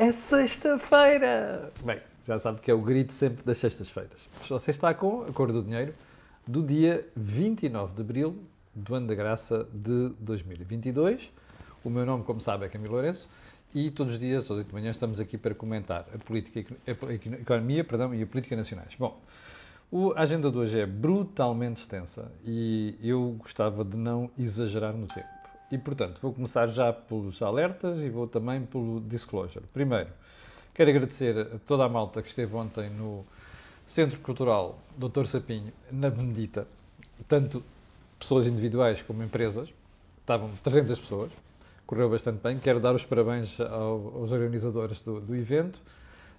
É 0.00 0.12
sexta-feira! 0.12 1.70
Bem, 1.84 2.00
já 2.26 2.38
sabe 2.38 2.58
que 2.62 2.70
é 2.70 2.74
o 2.74 2.80
grito 2.80 3.12
sempre 3.12 3.44
das 3.44 3.58
sextas-feiras. 3.58 4.30
Você 4.48 4.70
está 4.70 4.94
com 4.94 5.24
a 5.24 5.30
cor 5.30 5.52
do 5.52 5.62
dinheiro 5.62 5.92
do 6.46 6.62
dia 6.62 7.06
29 7.14 7.96
de 7.96 8.00
abril 8.00 8.42
do 8.74 8.94
ano 8.94 9.06
da 9.06 9.14
graça 9.14 9.68
de 9.70 10.08
2022. 10.18 11.30
O 11.84 11.90
meu 11.90 12.06
nome, 12.06 12.24
como 12.24 12.40
sabe, 12.40 12.64
é 12.64 12.70
Camilo 12.70 12.94
Lourenço 12.94 13.28
e 13.74 13.90
todos 13.90 14.14
os 14.14 14.18
dias, 14.18 14.44
às 14.44 14.50
8 14.52 14.68
de 14.68 14.72
manhã, 14.72 14.88
estamos 14.88 15.20
aqui 15.20 15.36
para 15.36 15.54
comentar 15.54 16.06
a, 16.14 16.16
política, 16.16 16.74
a 16.86 17.12
economia 17.12 17.84
perdão, 17.84 18.14
e 18.14 18.22
a 18.22 18.26
política 18.26 18.56
nacionais. 18.56 18.96
Bom, 18.98 19.20
a 20.16 20.22
agenda 20.22 20.50
de 20.50 20.56
hoje 20.56 20.80
é 20.80 20.86
brutalmente 20.86 21.82
extensa 21.82 22.32
e 22.42 22.96
eu 23.02 23.36
gostava 23.38 23.84
de 23.84 23.98
não 23.98 24.30
exagerar 24.38 24.94
no 24.94 25.06
tempo. 25.06 25.39
E, 25.70 25.78
portanto, 25.78 26.20
vou 26.20 26.32
começar 26.32 26.66
já 26.66 26.92
pelos 26.92 27.40
alertas 27.40 28.00
e 28.00 28.10
vou 28.10 28.26
também 28.26 28.64
pelo 28.66 29.00
disclosure. 29.00 29.64
Primeiro, 29.72 30.10
quero 30.74 30.90
agradecer 30.90 31.38
a 31.38 31.58
toda 31.60 31.84
a 31.84 31.88
malta 31.88 32.20
que 32.20 32.28
esteve 32.28 32.54
ontem 32.56 32.90
no 32.90 33.24
Centro 33.86 34.18
Cultural 34.18 34.78
Dr. 34.96 35.26
Sapinho, 35.26 35.72
na 35.92 36.10
Benedita, 36.10 36.66
tanto 37.28 37.62
pessoas 38.18 38.46
individuais 38.46 39.00
como 39.02 39.22
empresas. 39.22 39.68
Estavam 40.20 40.50
300 40.62 40.98
pessoas, 40.98 41.32
correu 41.86 42.10
bastante 42.10 42.40
bem. 42.42 42.58
Quero 42.58 42.80
dar 42.80 42.94
os 42.94 43.04
parabéns 43.04 43.60
aos 43.60 44.32
organizadores 44.32 45.00
do, 45.00 45.20
do 45.20 45.36
evento, 45.36 45.80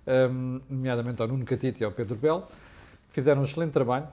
um, 0.07 0.59
nomeadamente 0.69 1.21
ao 1.21 1.27
Nuno 1.27 1.45
Catito 1.45 1.81
e 1.81 1.85
ao 1.85 1.91
Pedro 1.91 2.15
Bell. 2.15 2.47
Fizeram 3.09 3.41
um 3.41 3.45
excelente 3.45 3.71
trabalho 3.71 4.07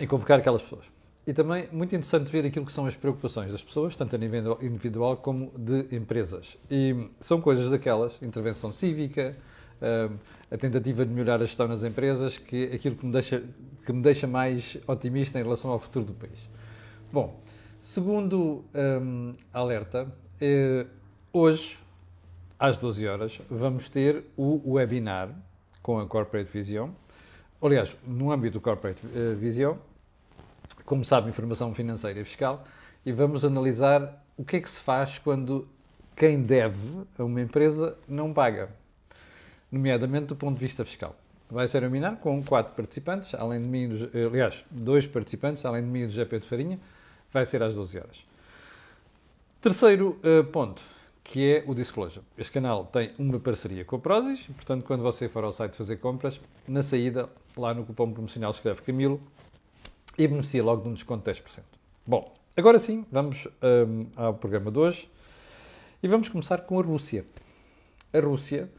em 0.00 0.06
convocar 0.06 0.38
aquelas 0.38 0.62
pessoas. 0.62 0.95
E 1.26 1.34
também 1.34 1.68
muito 1.72 1.92
interessante 1.94 2.30
ver 2.30 2.46
aquilo 2.46 2.64
que 2.64 2.72
são 2.72 2.86
as 2.86 2.94
preocupações 2.94 3.50
das 3.50 3.60
pessoas, 3.60 3.96
tanto 3.96 4.14
a 4.14 4.18
nível 4.18 4.58
individual 4.62 5.16
como 5.16 5.50
de 5.58 5.96
empresas. 5.96 6.56
E 6.70 7.08
são 7.20 7.40
coisas 7.40 7.68
daquelas, 7.68 8.22
intervenção 8.22 8.72
cívica, 8.72 9.36
hum, 9.82 10.16
a 10.48 10.56
tentativa 10.56 11.04
de 11.04 11.12
melhorar 11.12 11.42
a 11.42 11.44
gestão 11.44 11.66
nas 11.66 11.82
empresas, 11.82 12.38
que 12.38 12.68
é 12.70 12.76
aquilo 12.76 12.94
que 12.94 13.04
me 13.04 13.12
deixa, 13.12 13.42
que 13.84 13.92
me 13.92 14.02
deixa 14.02 14.28
mais 14.28 14.78
otimista 14.86 15.40
em 15.40 15.42
relação 15.42 15.72
ao 15.72 15.80
futuro 15.80 16.04
do 16.04 16.12
país. 16.12 16.48
Bom, 17.12 17.40
segundo 17.80 18.64
um, 19.02 19.34
alerta, 19.52 20.06
eh, 20.40 20.86
hoje, 21.32 21.78
às 22.58 22.76
12 22.76 23.06
horas, 23.06 23.40
vamos 23.50 23.88
ter 23.88 24.24
o 24.36 24.74
webinar 24.74 25.30
com 25.82 25.98
a 25.98 26.06
Corporate 26.06 26.50
Vision. 26.52 26.90
Aliás, 27.60 27.96
no 28.06 28.30
âmbito 28.30 28.58
do 28.58 28.60
Corporate 28.60 29.00
eh, 29.14 29.34
Vision, 29.34 29.76
como 30.86 31.04
sabe, 31.04 31.28
informação 31.28 31.74
financeira 31.74 32.20
e 32.20 32.24
fiscal, 32.24 32.64
e 33.04 33.12
vamos 33.12 33.44
analisar 33.44 34.24
o 34.36 34.44
que 34.44 34.56
é 34.56 34.60
que 34.60 34.70
se 34.70 34.80
faz 34.80 35.18
quando 35.18 35.68
quem 36.16 36.40
deve 36.40 37.02
a 37.18 37.24
uma 37.24 37.40
empresa 37.40 37.98
não 38.08 38.32
paga, 38.32 38.70
nomeadamente 39.70 40.26
do 40.26 40.36
ponto 40.36 40.54
de 40.54 40.60
vista 40.60 40.84
fiscal. 40.84 41.14
Vai 41.50 41.68
ser 41.68 41.82
um 41.82 41.86
webinar 41.86 42.16
com 42.16 42.42
quatro 42.42 42.74
participantes, 42.74 43.34
além 43.34 43.60
de 43.60 43.68
mim, 43.68 43.90
aliás, 44.14 44.64
dois 44.70 45.06
participantes, 45.06 45.64
além 45.64 45.82
de 45.82 45.88
mim 45.88 46.00
e 46.00 46.06
do 46.06 46.12
GP 46.12 46.40
de 46.40 46.46
Farinha, 46.46 46.80
vai 47.32 47.44
ser 47.44 47.62
às 47.62 47.74
12 47.74 47.98
horas. 47.98 48.24
Terceiro 49.60 50.18
uh, 50.24 50.44
ponto, 50.44 50.82
que 51.22 51.44
é 51.44 51.64
o 51.66 51.74
disclosure. 51.74 52.24
Este 52.38 52.52
canal 52.52 52.84
tem 52.86 53.12
uma 53.18 53.38
parceria 53.38 53.84
com 53.84 53.96
a 53.96 53.98
Prozis, 53.98 54.46
portanto, 54.54 54.84
quando 54.84 55.02
você 55.02 55.28
for 55.28 55.44
ao 55.44 55.52
site 55.52 55.76
fazer 55.76 55.96
compras, 55.96 56.40
na 56.66 56.82
saída, 56.82 57.28
lá 57.56 57.74
no 57.74 57.84
cupom 57.84 58.12
promocional 58.12 58.50
escreve 58.52 58.82
Camilo, 58.82 59.20
e 60.18 60.26
beneficia 60.26 60.62
logo 60.62 60.82
de 60.82 60.88
um 60.88 60.94
desconto 60.94 61.30
de 61.30 61.40
10%. 61.40 61.62
Bom, 62.06 62.34
agora 62.56 62.78
sim, 62.78 63.04
vamos 63.10 63.46
um, 63.62 64.06
ao 64.16 64.34
programa 64.34 64.70
de 64.70 64.78
hoje 64.78 65.10
e 66.02 66.08
vamos 66.08 66.28
começar 66.28 66.58
com 66.62 66.78
a 66.78 66.82
Rússia. 66.82 67.24
A 68.12 68.20
Rússia 68.20 68.70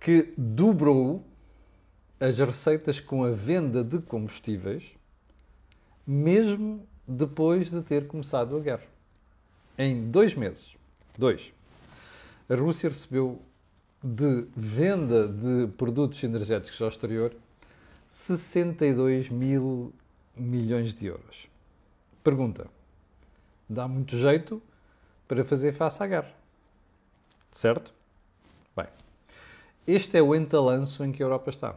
que 0.00 0.32
dobrou 0.36 1.24
as 2.20 2.38
receitas 2.38 3.00
com 3.00 3.24
a 3.24 3.30
venda 3.30 3.82
de 3.82 4.00
combustíveis, 4.00 4.92
mesmo 6.06 6.86
depois 7.06 7.70
de 7.70 7.80
ter 7.82 8.06
começado 8.06 8.56
a 8.56 8.60
guerra. 8.60 8.86
Em 9.76 10.10
dois 10.10 10.34
meses, 10.34 10.76
dois, 11.16 11.52
a 12.48 12.54
Rússia 12.54 12.90
recebeu 12.90 13.40
de 14.02 14.46
venda 14.56 15.28
de 15.28 15.68
produtos 15.76 16.22
energéticos 16.22 16.80
ao 16.80 16.88
exterior 16.88 17.34
62 18.12 19.28
mil 19.28 19.92
milhões 20.38 20.94
de 20.94 21.06
euros. 21.06 21.48
Pergunta: 22.22 22.66
dá 23.68 23.86
muito 23.86 24.16
jeito 24.16 24.62
para 25.26 25.44
fazer 25.44 25.72
face 25.72 26.02
à 26.02 26.06
guerra? 26.06 26.34
Certo? 27.50 27.92
Bem, 28.76 28.86
este 29.86 30.16
é 30.16 30.22
o 30.22 30.34
entalanço 30.34 31.04
em 31.04 31.12
que 31.12 31.22
a 31.22 31.26
Europa 31.26 31.50
está. 31.50 31.76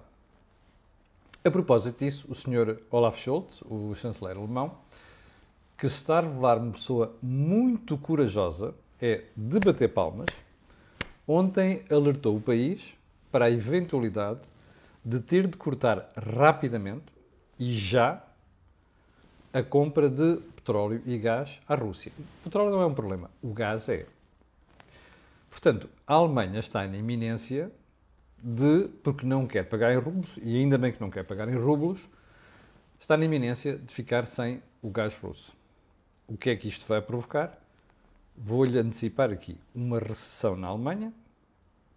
A 1.44 1.50
propósito 1.50 2.04
disso, 2.04 2.28
o 2.30 2.36
Sr. 2.36 2.78
Olaf 2.92 3.20
Scholz, 3.20 3.62
o 3.64 3.96
chanceler 3.96 4.38
alemão, 4.38 4.78
que 5.76 5.90
se 5.90 5.96
está 5.96 6.20
a 6.20 6.22
revelar 6.22 6.60
uma 6.60 6.74
pessoa 6.74 7.16
muito 7.22 7.98
corajosa, 7.98 8.76
é 9.02 9.24
de 9.36 9.60
bater 9.60 9.92
palmas, 9.92 10.28
ontem 11.28 11.84
alertou 11.90 12.38
o 12.38 12.42
país 12.42 12.96
para 13.32 13.46
a 13.46 13.52
eventualidade 13.52 14.42
de 15.04 15.20
ter 15.20 15.48
de 15.48 15.58
cortar 15.58 16.12
rapidamente 16.16 17.06
e 17.58 17.74
já 17.74 18.24
a 19.54 19.62
compra 19.62 20.10
de 20.10 20.38
petróleo 20.56 21.02
e 21.06 21.18
gás 21.18 21.60
à 21.68 21.76
Rússia. 21.76 22.12
O 22.42 22.44
petróleo 22.44 22.72
não 22.72 22.82
é 22.82 22.86
um 22.86 22.94
problema, 22.94 23.30
o 23.42 23.54
gás 23.54 23.90
é. 23.90 24.06
Portanto, 25.50 25.90
a 26.08 26.14
Alemanha 26.14 26.60
está 26.60 26.88
na 26.88 26.98
iminência 26.98 27.72
de, 28.42 28.88
porque 29.04 29.26
não 29.26 29.46
quer 29.46 29.64
pagar 29.64 29.94
em 29.94 29.98
rublos, 29.98 30.40
e 30.42 30.58
ainda 30.58 30.78
bem 30.78 30.92
que 30.92 31.02
não 31.02 31.10
quer 31.10 31.24
pagar 31.24 31.50
em 31.50 31.56
rublos, 31.56 32.08
está 33.00 33.18
na 33.18 33.26
iminência 33.26 33.78
de 33.78 33.94
ficar 33.94 34.26
sem 34.26 34.62
o 34.82 34.90
gás 34.90 35.14
russo. 35.16 35.54
O 36.28 36.38
que 36.38 36.50
é 36.50 36.56
que 36.56 36.68
isto 36.68 36.86
vai 36.86 37.02
provocar? 37.02 37.60
Vou-lhe 38.38 38.80
antecipar 38.80 39.30
aqui 39.30 39.58
uma 39.76 40.00
recessão 40.00 40.56
na 40.56 40.68
Alemanha 40.68 41.14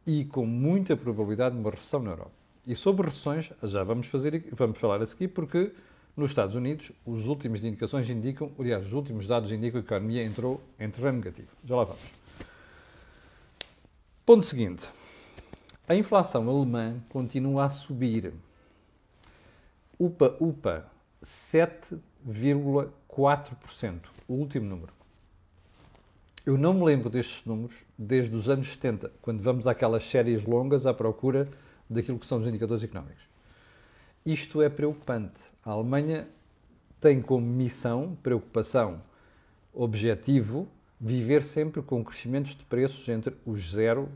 e 0.06 0.25
com 0.25 0.44
muita 0.44 0.97
probabilidade 0.97 1.56
uma 1.56 1.71
recessão 1.71 2.03
na 2.03 2.10
Europa. 2.10 2.32
E 2.66 2.75
sobre 2.75 3.06
recessões, 3.06 3.53
já 3.62 3.84
vamos, 3.84 4.09
fazer, 4.09 4.44
vamos 4.53 4.78
falar 4.78 5.00
a 5.00 5.06
seguir, 5.06 5.28
porque 5.28 5.72
nos 6.17 6.31
Estados 6.31 6.55
Unidos, 6.55 6.93
as 7.07 7.27
últimas 7.27 7.65
indicações 7.65 8.09
indicam, 8.09 8.53
aliás, 8.59 8.87
os 8.87 8.93
últimos 8.93 9.27
dados 9.27 9.51
indicam 9.51 9.83
que 9.83 9.93
a 9.93 9.97
economia 9.97 10.23
entrou 10.23 10.61
em 10.79 10.89
terreno 10.89 11.19
negativo. 11.19 11.49
Já 11.65 11.75
lá 11.77 11.83
vamos. 11.85 12.13
Ponto 14.25 14.47
seguinte. 14.47 14.89
A 15.89 15.95
inflação 15.95 16.49
alemã 16.49 17.03
continua 17.09 17.67
a 17.67 17.71
subir. 17.71 18.33
UPA, 19.99 20.37
UPA, 20.41 20.91
7,4%. 21.23 24.01
O 24.27 24.33
último 24.35 24.67
número. 24.67 24.93
Eu 26.47 26.57
não 26.57 26.73
me 26.75 26.85
lembro 26.85 27.11
destes 27.11 27.45
números 27.45 27.85
desde 27.99 28.35
os 28.35 28.49
anos 28.49 28.69
70, 28.69 29.13
quando 29.21 29.43
vamos 29.43 29.67
àquelas 29.67 30.05
séries 30.05 30.45
longas 30.45 30.87
à 30.87 30.95
procura 30.95 31.49
daquilo 31.89 32.19
que 32.19 32.27
são 32.27 32.39
os 32.39 32.47
indicadores 32.47 32.85
económicos. 32.85 33.34
Isto 34.27 34.62
é 34.62 34.71
preocupante. 34.71 35.39
A 35.62 35.73
Alemanha 35.73 36.27
tem 36.99 37.21
como 37.21 37.47
missão, 37.47 38.17
preocupação, 38.23 39.03
objetivo, 39.71 40.67
viver 40.99 41.45
sempre 41.45 41.83
com 41.83 42.03
crescimentos 42.03 42.55
de 42.55 42.65
preços 42.65 43.07
entre 43.11 43.37
os 43.45 43.71
0 43.73 44.09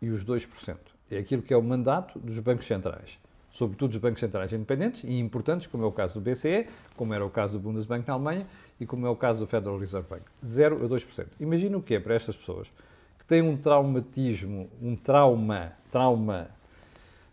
e 0.00 0.10
os 0.10 0.24
2%. 0.24 0.76
É 1.08 1.18
aquilo 1.18 1.42
que 1.42 1.54
é 1.54 1.56
o 1.56 1.62
mandato 1.62 2.18
dos 2.18 2.40
bancos 2.40 2.66
centrais. 2.66 3.20
Sobretudo 3.52 3.90
dos 3.90 3.98
bancos 3.98 4.18
centrais 4.18 4.52
independentes 4.52 5.04
e 5.04 5.16
importantes, 5.20 5.68
como 5.68 5.84
é 5.84 5.86
o 5.86 5.92
caso 5.92 6.18
do 6.18 6.28
BCE, 6.28 6.66
como 6.96 7.14
era 7.14 7.24
o 7.24 7.30
caso 7.30 7.52
do 7.52 7.60
Bundesbank 7.60 8.04
na 8.08 8.14
Alemanha 8.14 8.48
e 8.80 8.86
como 8.86 9.06
é 9.06 9.10
o 9.10 9.14
caso 9.14 9.38
do 9.38 9.46
Federal 9.46 9.78
Reserve 9.78 10.08
Bank. 10.10 10.24
0 10.44 10.84
a 10.84 10.88
2%. 10.88 11.26
Imagina 11.38 11.76
o 11.76 11.82
que 11.82 11.94
é 11.94 12.00
para 12.00 12.14
estas 12.14 12.36
pessoas 12.36 12.66
que 13.16 13.24
têm 13.26 13.42
um 13.42 13.56
traumatismo, 13.56 14.68
um 14.82 14.96
trauma, 14.96 15.74
trauma 15.92 16.50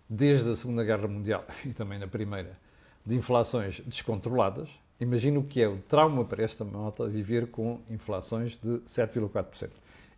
desde 0.10 0.50
a 0.50 0.56
Segunda 0.56 0.84
Guerra 0.84 1.08
Mundial 1.08 1.46
e 1.64 1.70
também 1.70 2.00
na 2.00 2.08
Primeira, 2.08 2.58
de 3.06 3.16
inflações 3.16 3.82
descontroladas, 3.82 4.70
imagino 5.00 5.44
que 5.44 5.62
é 5.62 5.68
o 5.68 5.78
trauma 5.78 6.26
para 6.26 6.44
esta 6.44 6.66
malta 6.66 7.08
viver 7.08 7.48
com 7.48 7.80
inflações 7.90 8.56
de 8.56 8.80
7,4%. 8.80 9.70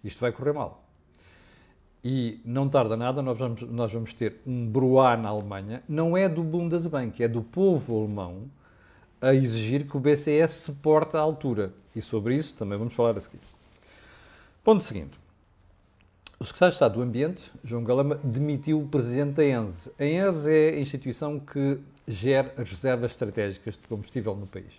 Isto 0.04 0.20
vai 0.20 0.32
correr 0.32 0.54
mal. 0.54 0.84
E 2.04 2.42
não 2.44 2.68
tarda 2.68 2.98
nada, 2.98 3.22
nós 3.22 3.38
vamos, 3.38 3.62
nós 3.62 3.94
vamos 3.94 4.12
ter 4.14 4.38
um 4.46 4.66
broá 4.66 5.16
na 5.16 5.30
Alemanha, 5.30 5.84
não 5.88 6.18
é 6.18 6.28
do 6.28 6.42
Bundesbank, 6.42 7.22
é 7.22 7.28
do 7.28 7.44
povo 7.44 8.00
alemão, 8.00 8.50
a 9.22 9.36
exigir 9.36 9.88
que 9.88 9.96
o 9.96 10.00
BCE 10.00 10.48
se 10.50 10.72
porte 10.74 11.16
à 11.16 11.20
altura. 11.20 11.72
E 11.96 12.02
sobre 12.02 12.36
isso 12.36 12.56
também 12.56 12.78
vamos 12.78 12.96
falar 12.96 13.16
a 13.16 13.22
seguir. 13.22 13.40
Ponto 14.64 14.82
seguinte. 14.82 15.20
O 16.42 16.44
secretário 16.44 16.72
de 16.72 16.76
Estado 16.76 16.94
do 16.96 17.02
Ambiente, 17.04 17.52
João 17.64 17.84
Galama, 17.84 18.16
demitiu 18.24 18.82
o 18.82 18.88
presidente 18.88 19.34
da 19.34 19.46
ENSE. 19.46 19.92
A 20.00 20.04
ENSE 20.04 20.52
é 20.52 20.70
a 20.70 20.80
instituição 20.80 21.40
que 21.40 21.80
gera 22.08 22.52
as 22.58 22.68
reservas 22.68 23.12
estratégicas 23.12 23.76
de 23.76 23.88
combustível 23.88 24.36
no 24.36 24.48
país. 24.48 24.74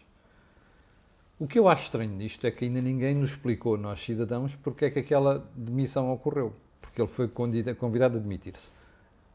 O 1.38 1.46
que 1.46 1.60
eu 1.60 1.68
acho 1.68 1.84
estranho 1.84 2.10
nisto 2.10 2.44
é 2.44 2.50
que 2.50 2.64
ainda 2.64 2.82
ninguém 2.82 3.14
nos 3.14 3.30
explicou, 3.30 3.78
nós 3.78 4.02
cidadãos, 4.02 4.56
porque 4.56 4.86
é 4.86 4.90
que 4.90 4.98
aquela 4.98 5.48
demissão 5.54 6.12
ocorreu. 6.12 6.52
porque 6.80 7.00
ele 7.00 7.08
foi 7.08 7.28
convidado 7.28 8.16
a 8.16 8.20
demitir-se. 8.20 8.66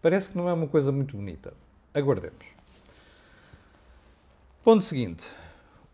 Parece 0.01 0.30
que 0.30 0.38
não 0.38 0.50
é 0.50 0.53
uma 0.53 0.68
coisa 0.68 0.91
muito 0.91 1.15
bonita. 1.15 1.53
Aguardemos. 1.94 2.47
Ponto 4.65 4.83
seguinte. 4.83 5.25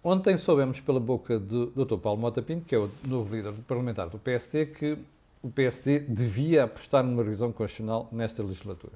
Ontem 0.03 0.35
soubemos 0.39 0.79
pela 0.79 0.99
boca 0.99 1.37
do 1.37 1.67
Dr. 1.67 1.97
Paulo 1.97 2.19
Mota 2.19 2.41
Pinto, 2.41 2.65
que 2.65 2.73
é 2.73 2.79
o 2.79 2.89
novo 3.05 3.35
líder 3.35 3.53
parlamentar 3.67 4.09
do 4.09 4.17
PSD, 4.17 4.65
que 4.65 4.97
o 5.43 5.51
PSD 5.51 5.99
devia 5.99 6.63
apostar 6.63 7.03
numa 7.03 7.21
revisão 7.21 7.51
constitucional 7.51 8.07
nesta 8.13 8.41
legislatura. 8.41 8.93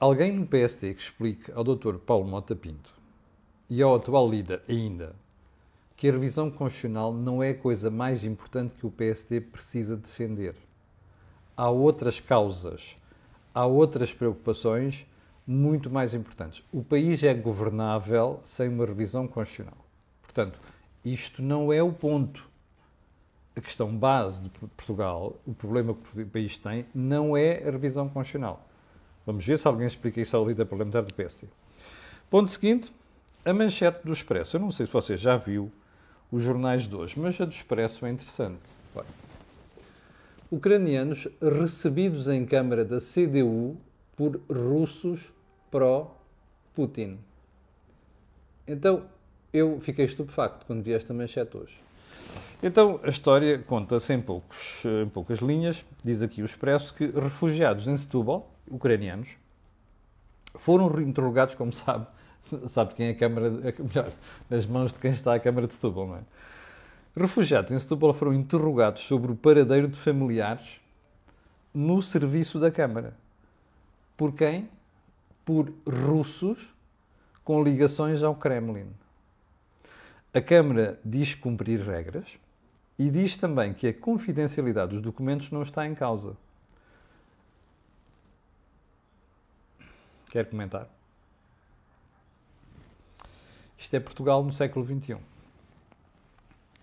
Alguém 0.00 0.32
no 0.32 0.46
PSD 0.46 0.94
que 0.94 1.02
explique 1.02 1.52
ao 1.52 1.62
Dr. 1.62 1.98
Paulo 1.98 2.26
Mota 2.26 2.56
Pinto 2.56 2.90
e 3.68 3.82
ao 3.82 3.94
atual 3.94 4.28
líder 4.28 4.62
ainda 4.66 5.14
que 5.96 6.08
a 6.08 6.12
revisão 6.12 6.50
constitucional 6.50 7.12
não 7.12 7.42
é 7.42 7.50
a 7.50 7.58
coisa 7.58 7.90
mais 7.90 8.24
importante 8.24 8.74
que 8.74 8.86
o 8.86 8.90
PSD 8.90 9.40
precisa 9.40 9.96
defender. 9.96 10.54
Há 11.54 11.70
outras 11.70 12.18
causas, 12.18 12.96
há 13.54 13.66
outras 13.66 14.14
preocupações 14.14 15.06
muito 15.46 15.90
mais 15.90 16.14
importantes. 16.14 16.62
O 16.72 16.82
país 16.82 17.22
é 17.22 17.32
governável 17.34 18.40
sem 18.44 18.68
uma 18.68 18.86
revisão 18.86 19.28
constitucional. 19.28 19.86
Portanto, 20.22 20.58
isto 21.04 21.42
não 21.42 21.70
é 21.70 21.82
o 21.82 21.92
ponto. 21.92 22.46
A 23.56 23.60
questão 23.60 23.96
base 23.96 24.42
de 24.42 24.50
Portugal, 24.50 25.40
o 25.46 25.54
problema 25.54 25.94
que 25.94 26.20
o 26.20 26.26
país 26.26 26.58
tem, 26.58 26.84
não 26.94 27.34
é 27.36 27.66
a 27.66 27.70
revisão 27.70 28.06
constitucional. 28.06 28.68
Vamos 29.24 29.44
ver 29.46 29.58
se 29.58 29.66
alguém 29.66 29.86
explica 29.86 30.20
isso 30.20 30.36
ao 30.36 30.46
líder 30.46 30.66
parlamentar 30.66 31.02
do 31.02 31.12
PSD. 31.12 31.48
Ponto 32.28 32.50
seguinte, 32.50 32.92
a 33.44 33.52
manchete 33.54 34.04
do 34.04 34.12
Expresso. 34.12 34.56
Eu 34.56 34.60
não 34.60 34.70
sei 34.70 34.86
se 34.86 34.92
você 34.92 35.16
já 35.16 35.36
viu 35.36 35.72
os 36.30 36.42
jornais 36.42 36.86
de 36.86 36.94
hoje, 36.94 37.18
mas 37.18 37.40
a 37.40 37.44
do 37.44 37.52
Expresso 37.52 38.04
é 38.04 38.10
interessante. 38.10 38.60
Ucranianos 40.50 41.26
recebidos 41.40 42.28
em 42.28 42.44
Câmara 42.44 42.84
da 42.84 42.98
CDU 43.00 43.76
por 44.16 44.40
russos 44.50 45.32
pró-Putin. 45.70 47.18
Então, 48.66 49.06
eu 49.52 49.80
fiquei 49.80 50.04
estupefacto 50.04 50.66
quando 50.66 50.82
vi 50.82 50.92
esta 50.92 51.14
manchete 51.14 51.56
hoje. 51.56 51.80
Então, 52.62 53.00
a 53.02 53.08
história 53.08 53.58
conta-se 53.58 54.14
em, 54.14 54.18
em 54.18 55.08
poucas 55.08 55.38
linhas. 55.40 55.84
Diz 56.02 56.22
aqui 56.22 56.42
o 56.42 56.44
Expresso 56.44 56.94
que 56.94 57.06
refugiados 57.06 57.86
em 57.86 57.96
Setúbal, 57.96 58.50
ucranianos, 58.70 59.36
foram 60.54 60.88
reinterrogados, 60.88 61.54
como 61.54 61.72
sabe, 61.74 62.06
sabe 62.68 62.94
quem 62.94 63.08
é 63.08 63.10
a 63.10 63.14
Câmara, 63.14 63.50
melhor, 63.50 64.10
nas 64.48 64.66
mãos 64.66 64.92
de 64.92 64.98
quem 64.98 65.12
está 65.12 65.34
a 65.34 65.40
Câmara 65.40 65.66
de 65.66 65.74
Setúbal, 65.74 66.06
não 66.08 66.16
é? 66.16 66.20
Refugiados 67.14 67.72
em 67.72 67.78
Setúbal 67.78 68.12
foram 68.12 68.34
interrogados 68.34 69.02
sobre 69.02 69.32
o 69.32 69.36
paradeiro 69.36 69.88
de 69.88 69.96
familiares 69.96 70.80
no 71.72 72.02
serviço 72.02 72.58
da 72.58 72.70
Câmara. 72.70 73.14
Por 74.16 74.32
quem? 74.32 74.68
Por 75.44 75.72
russos 75.86 76.74
com 77.42 77.62
ligações 77.62 78.22
ao 78.22 78.34
Kremlin. 78.34 78.88
A 80.34 80.40
Câmara 80.42 80.98
diz 81.02 81.34
cumprir 81.34 81.80
regras 81.80 82.38
e 82.98 83.10
diz 83.10 83.36
também 83.36 83.74
que 83.74 83.86
a 83.88 83.94
confidencialidade 83.94 84.92
dos 84.92 85.02
documentos 85.02 85.50
não 85.50 85.62
está 85.62 85.86
em 85.86 85.94
causa. 85.94 86.36
Quer 90.30 90.48
comentar? 90.48 90.88
Isto 93.78 93.94
é 93.94 94.00
Portugal 94.00 94.42
no 94.42 94.52
século 94.52 94.84
XXI. 94.84 95.18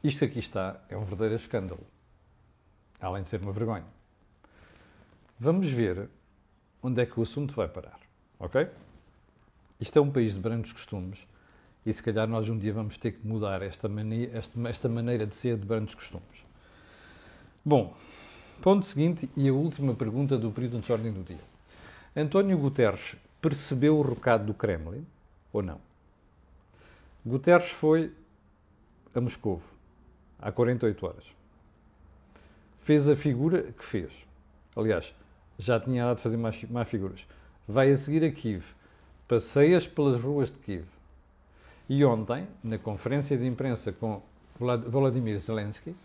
Isto 0.03 0.25
aqui 0.25 0.39
está 0.39 0.79
é 0.89 0.95
um 0.95 1.03
verdadeiro 1.03 1.35
escândalo. 1.35 1.85
Além 2.99 3.23
de 3.23 3.29
ser 3.29 3.41
uma 3.41 3.51
vergonha. 3.51 3.85
Vamos 5.39 5.69
ver 5.69 6.09
onde 6.81 7.01
é 7.01 7.05
que 7.05 7.19
o 7.19 7.23
assunto 7.23 7.55
vai 7.55 7.67
parar. 7.67 7.99
Ok? 8.39 8.69
Isto 9.79 9.99
é 9.99 10.01
um 10.01 10.11
país 10.11 10.33
de 10.33 10.39
brancos 10.39 10.71
costumes 10.71 11.25
e 11.85 11.91
se 11.91 12.01
calhar 12.01 12.27
nós 12.27 12.47
um 12.49 12.57
dia 12.57 12.73
vamos 12.73 12.97
ter 12.97 13.11
que 13.11 13.27
mudar 13.27 13.61
esta, 13.61 13.89
esta, 14.33 14.69
esta 14.69 14.89
maneira 14.89 15.25
de 15.25 15.35
ser 15.35 15.57
de 15.57 15.65
brancos 15.65 15.95
costumes. 15.95 16.45
Bom, 17.63 17.95
ponto 18.61 18.85
seguinte 18.85 19.29
e 19.35 19.47
a 19.49 19.53
última 19.53 19.93
pergunta 19.93 20.37
do 20.37 20.51
período 20.51 20.79
de 20.79 20.91
ordem 20.91 21.11
do 21.11 21.23
dia. 21.23 21.39
António 22.15 22.57
Guterres 22.57 23.15
percebeu 23.41 23.97
o 23.97 24.01
recado 24.01 24.45
do 24.45 24.53
Kremlin 24.53 25.05
ou 25.51 25.61
não? 25.61 25.79
Guterres 27.25 27.69
foi 27.69 28.11
a 29.15 29.21
Moscou 29.21 29.61
há 30.43 30.51
48 30.51 31.05
horas. 31.05 31.23
Fez 32.81 33.07
a 33.07 33.15
figura 33.15 33.63
que 33.71 33.83
fez. 33.83 34.27
Aliás, 34.75 35.15
já 35.57 35.79
tinha 35.79 36.03
dado 36.03 36.17
de 36.17 36.23
fazer 36.23 36.35
mais, 36.35 36.61
mais 36.65 36.89
figuras. 36.89 37.25
Vai 37.65 37.91
a 37.91 37.97
seguir 37.97 38.25
a 38.25 38.31
Kiev, 38.31 38.65
passeias 39.25 39.87
pelas 39.87 40.19
ruas 40.19 40.51
de 40.51 40.57
Kiev. 40.57 40.85
E 41.89 42.03
ontem, 42.05 42.47
na 42.63 42.77
conferência 42.77 43.37
de 43.37 43.45
imprensa 43.45 43.91
com 43.91 44.21
Volodymyr 44.59 45.39
Zelensky, 45.39 45.95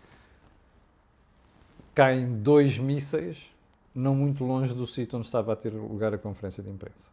caem 1.95 2.41
dois 2.41 2.77
mísseis 2.77 3.51
não 3.93 4.13
muito 4.13 4.43
longe 4.43 4.73
do 4.73 4.85
sítio 4.85 5.17
onde 5.17 5.27
estava 5.27 5.53
a 5.53 5.55
ter 5.55 5.73
lugar 5.73 6.13
a 6.13 6.17
conferência 6.17 6.61
de 6.61 6.69
imprensa. 6.69 7.09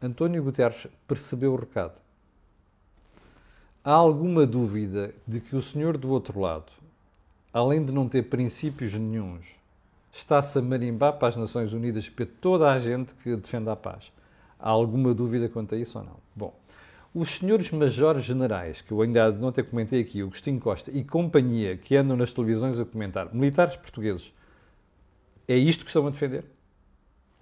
António 0.00 0.42
Guterres 0.42 0.86
percebeu 1.06 1.52
o 1.52 1.56
recado 1.56 1.94
há 3.86 3.92
alguma 3.92 4.44
dúvida 4.44 5.14
de 5.24 5.38
que 5.38 5.54
o 5.54 5.62
senhor 5.62 5.96
do 5.96 6.10
outro 6.10 6.40
lado, 6.40 6.72
além 7.52 7.84
de 7.84 7.92
não 7.92 8.08
ter 8.08 8.24
princípios 8.24 8.92
nenhums, 8.94 9.54
está-se 10.12 10.58
a 10.58 10.62
marimbar 10.62 11.12
para 11.12 11.28
as 11.28 11.36
Nações 11.36 11.72
Unidas 11.72 12.08
para 12.08 12.26
toda 12.26 12.72
a 12.72 12.80
gente 12.80 13.14
que 13.22 13.36
defende 13.36 13.70
a 13.70 13.76
paz? 13.76 14.10
Há 14.58 14.70
alguma 14.70 15.14
dúvida 15.14 15.48
quanto 15.48 15.76
a 15.76 15.78
isso 15.78 15.96
ou 16.00 16.04
não? 16.04 16.16
Bom, 16.34 16.52
os 17.16 17.38
senhores 17.38 17.70
majores 17.70 18.24
generais, 18.24 18.82
que 18.82 18.92
eu 18.92 19.00
ainda 19.00 19.32
não 19.32 19.50
te 19.50 19.62
comentei 19.62 20.02
aqui, 20.02 20.20
Agostinho 20.20 20.60
Costa 20.60 20.90
e 20.90 21.02
companhia, 21.02 21.74
que 21.74 21.96
andam 21.96 22.14
nas 22.14 22.30
televisões 22.30 22.78
a 22.78 22.84
comentar, 22.84 23.34
militares 23.34 23.74
portugueses, 23.74 24.34
é 25.48 25.56
isto 25.56 25.82
que 25.82 25.88
estão 25.88 26.06
a 26.06 26.10
defender? 26.10 26.44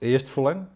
É 0.00 0.08
este 0.08 0.30
fulano? 0.30 0.68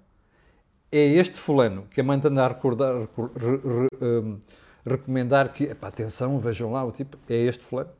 É 0.91 0.99
este 0.99 1.39
fulano 1.39 1.87
que 1.93 2.01
a 2.01 2.05
manda 2.05 2.29
a 2.45 2.49
recordar, 2.49 2.97
hum, 2.97 4.41
recomendar 4.85 5.53
que, 5.53 5.65
epá, 5.65 5.87
atenção, 5.87 6.41
vejam 6.41 6.73
lá, 6.73 6.85
o 6.85 6.91
tipo, 6.91 7.17
é 7.29 7.37
este 7.37 7.65
fulano. 7.65 7.91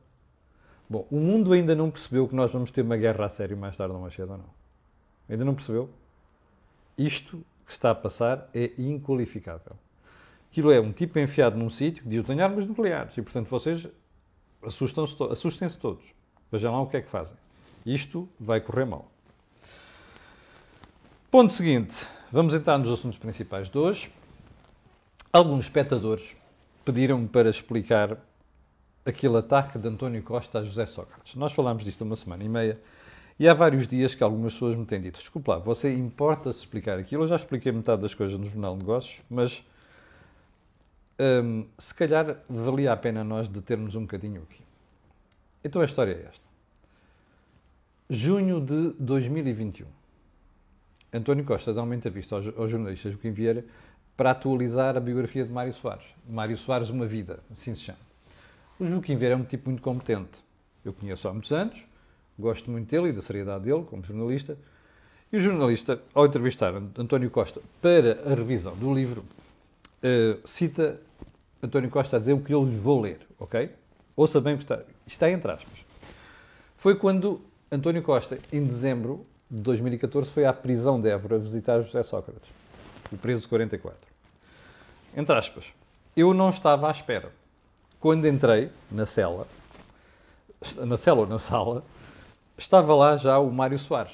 Bom, 0.89 1.07
o 1.09 1.17
mundo 1.17 1.53
ainda 1.53 1.73
não 1.75 1.89
percebeu 1.89 2.27
que 2.27 2.35
nós 2.35 2.51
vamos 2.51 2.71
ter 2.71 2.81
uma 2.81 2.97
guerra 2.97 3.25
a 3.25 3.29
sério 3.29 3.55
mais 3.55 3.77
tarde 3.77 3.93
ou 3.93 4.01
mais 4.01 4.13
cedo 4.13 4.33
ou 4.33 4.37
não. 4.39 4.49
Ainda 5.29 5.45
não 5.45 5.55
percebeu? 5.55 5.89
Isto 6.97 7.41
que 7.65 7.71
está 7.71 7.91
a 7.91 7.95
passar 7.95 8.49
é 8.53 8.73
inqualificável. 8.77 9.77
Aquilo 10.51 10.71
é 10.71 10.79
um 10.79 10.91
tipo 10.91 11.19
enfiado 11.19 11.57
num 11.57 11.69
sítio 11.69 12.03
que 12.03 12.09
diz, 12.09 12.17
eu 12.17 12.23
tenho 12.23 12.43
armas 12.43 12.65
nucleares 12.65 13.15
e, 13.15 13.21
portanto, 13.21 13.47
vocês 13.47 13.87
assustem-se 14.63 15.15
to 15.15 15.31
assustem 15.31 15.69
todos. 15.69 16.03
Vejam 16.51 16.73
lá 16.73 16.81
o 16.81 16.87
que 16.87 16.97
é 16.97 17.01
que 17.01 17.09
fazem. 17.09 17.37
Isto 17.85 18.27
vai 18.39 18.59
correr 18.59 18.85
mal. 18.85 19.09
Ponto 21.29 21.53
seguinte. 21.53 22.07
Vamos 22.31 22.53
entrar 22.53 22.77
nos 22.77 22.91
assuntos 22.91 23.17
principais 23.17 23.69
de 23.69 23.77
hoje. 23.77 24.11
Alguns 25.31 25.65
espectadores 25.65 26.35
pediram-me 26.83 27.27
para 27.27 27.49
explicar 27.49 28.17
aquele 29.05 29.37
ataque 29.37 29.77
de 29.77 29.87
António 29.87 30.21
Costa 30.23 30.59
a 30.59 30.63
José 30.63 30.87
Sócrates. 30.87 31.35
Nós 31.35 31.51
falámos 31.51 31.83
disto 31.83 32.01
há 32.01 32.05
uma 32.05 32.15
semana 32.15 32.43
e 32.43 32.49
meia 32.49 32.79
e 33.39 33.47
há 33.47 33.53
vários 33.53 33.87
dias 33.87 34.15
que 34.15 34.23
algumas 34.23 34.53
pessoas 34.53 34.75
me 34.75 34.85
têm 34.85 34.99
dito: 34.99 35.19
desculpa 35.19 35.53
lá, 35.53 35.59
você 35.59 35.93
importa-se 35.93 36.59
explicar 36.59 36.97
aquilo? 36.97 37.23
Eu 37.23 37.27
já 37.27 37.35
expliquei 37.35 37.71
metade 37.71 38.01
das 38.01 38.13
coisas 38.13 38.37
no 38.37 38.45
Jornal 38.45 38.73
de 38.73 38.79
Negócios, 38.79 39.21
mas 39.29 39.63
se 41.77 41.93
calhar 41.93 42.37
valia 42.49 42.93
a 42.93 42.97
pena 42.97 43.23
nós 43.23 43.49
determos 43.49 43.95
um 43.95 44.01
bocadinho 44.01 44.41
aqui. 44.43 44.61
Então 45.63 45.81
a 45.81 45.85
história 45.85 46.13
é 46.13 46.29
esta. 46.29 46.45
Junho 48.09 48.61
de 48.61 48.93
2021. 48.99 49.85
António 51.13 51.43
Costa 51.43 51.73
dá 51.73 51.81
aumento 51.81 52.07
a 52.07 52.11
vista 52.11 52.35
aos, 52.35 52.47
aos 52.57 52.71
jornalistas 52.71 53.11
Joaquim 53.11 53.31
Vieira 53.31 53.65
para 54.15 54.31
atualizar 54.31 54.95
a 54.95 54.99
biografia 54.99 55.43
de 55.43 55.51
Mário 55.51 55.73
Soares. 55.73 56.05
Mário 56.27 56.57
Soares, 56.57 56.89
uma 56.89 57.05
vida, 57.05 57.39
assim 57.51 57.75
se 57.75 57.81
chama. 57.81 57.99
O 58.79 58.85
Joaquim 58.85 59.17
Vieira 59.17 59.35
é 59.35 59.37
um 59.37 59.43
tipo 59.43 59.69
muito 59.69 59.81
competente. 59.81 60.43
Eu 60.85 60.93
conheço 60.93 61.27
há 61.27 61.33
muitos 61.33 61.51
anos, 61.51 61.85
gosto 62.37 62.71
muito 62.71 62.89
dele 62.89 63.09
e 63.09 63.11
da 63.11 63.21
seriedade 63.21 63.65
dele 63.65 63.83
como 63.83 64.03
jornalista. 64.03 64.57
E 65.31 65.37
o 65.37 65.39
jornalista, 65.39 66.01
ao 66.13 66.25
entrevistar 66.25 66.73
António 66.97 67.29
Costa 67.29 67.61
para 67.81 68.21
a 68.25 68.33
revisão 68.33 68.75
do 68.75 68.93
livro, 68.93 69.23
uh, 70.03 70.47
cita 70.47 70.99
António 71.61 71.89
Costa 71.89 72.17
a 72.17 72.19
dizer 72.19 72.33
o 72.33 72.41
que 72.41 72.53
eu 72.53 72.63
lhe 72.63 72.77
vou 72.77 73.01
ler, 73.01 73.19
ok? 73.39 73.69
Ouça 74.15 74.39
bem 74.39 74.53
o 74.53 74.57
que 74.57 74.63
está, 74.63 74.81
está 75.05 75.29
entre 75.29 75.51
aspas. 75.51 75.85
Foi 76.75 76.95
quando 76.95 77.41
António 77.71 78.01
Costa, 78.01 78.37
em 78.51 78.65
dezembro 78.65 79.25
de 79.49 79.61
2014, 79.61 80.29
foi 80.29 80.45
à 80.45 80.53
prisão 80.53 80.99
de 80.99 81.09
Évora 81.09 81.37
visitar 81.37 81.81
José 81.81 82.03
Sócrates, 82.03 82.49
o 83.11 83.17
preso 83.17 83.41
de 83.43 83.47
44 83.49 84.09
entre 85.15 85.35
aspas, 85.35 85.73
eu 86.15 86.33
não 86.33 86.49
estava 86.49 86.87
à 86.87 86.91
espera. 86.91 87.31
Quando 87.99 88.27
entrei 88.27 88.71
na 88.91 89.05
cela, 89.05 89.47
na 90.77 90.97
cela 90.97 91.21
ou 91.21 91.27
na 91.27 91.39
sala, 91.39 91.83
estava 92.57 92.95
lá 92.95 93.15
já 93.15 93.39
o 93.39 93.51
Mário 93.51 93.79
Soares. 93.79 94.13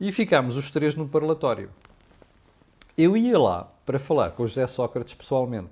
E 0.00 0.10
ficámos 0.12 0.56
os 0.56 0.70
três 0.70 0.94
no 0.94 1.08
parlatório. 1.08 1.70
Eu 2.96 3.16
ia 3.16 3.38
lá 3.38 3.68
para 3.84 3.98
falar 3.98 4.30
com 4.32 4.42
o 4.42 4.48
José 4.48 4.66
Sócrates 4.66 5.14
pessoalmente 5.14 5.70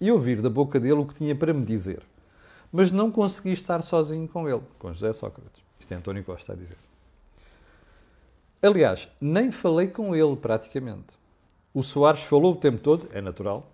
e 0.00 0.10
ouvir 0.10 0.40
da 0.40 0.48
boca 0.48 0.80
dele 0.80 0.94
o 0.94 1.06
que 1.06 1.14
tinha 1.14 1.34
para 1.34 1.52
me 1.52 1.64
dizer. 1.64 2.02
Mas 2.72 2.90
não 2.90 3.10
consegui 3.10 3.52
estar 3.52 3.82
sozinho 3.82 4.26
com 4.26 4.48
ele, 4.48 4.62
com 4.78 4.92
José 4.92 5.12
Sócrates. 5.12 5.62
Isto 5.78 5.92
é 5.92 5.96
António 5.96 6.24
Costa 6.24 6.52
a 6.52 6.56
dizer. 6.56 6.76
Aliás, 8.62 9.08
nem 9.20 9.50
falei 9.50 9.88
com 9.88 10.14
ele 10.14 10.36
praticamente. 10.36 11.18
O 11.74 11.82
Soares 11.82 12.22
falou 12.22 12.52
o 12.52 12.56
tempo 12.56 12.78
todo, 12.78 13.08
é 13.12 13.20
natural, 13.20 13.70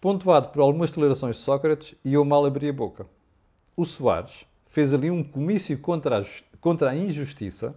pontuado 0.00 0.48
por 0.48 0.60
algumas 0.60 0.90
declarações 0.90 1.36
de 1.36 1.42
Sócrates 1.42 1.94
e 2.04 2.14
eu 2.14 2.24
mal 2.24 2.44
abri 2.44 2.68
a 2.68 2.72
boca. 2.72 3.06
O 3.76 3.84
Soares 3.84 4.44
fez 4.66 4.92
ali 4.92 5.10
um 5.10 5.22
comício 5.22 5.78
contra 5.78 6.20
a, 6.20 6.24
contra 6.60 6.90
a 6.90 6.96
injustiça 6.96 7.74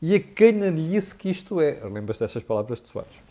e 0.00 0.14
a 0.14 0.20
canalice 0.20 1.14
que 1.14 1.30
isto 1.30 1.60
é. 1.60 1.80
Lembras 1.84 2.18
destas 2.18 2.42
palavras 2.42 2.80
de 2.80 2.88
Soares? 2.88 3.29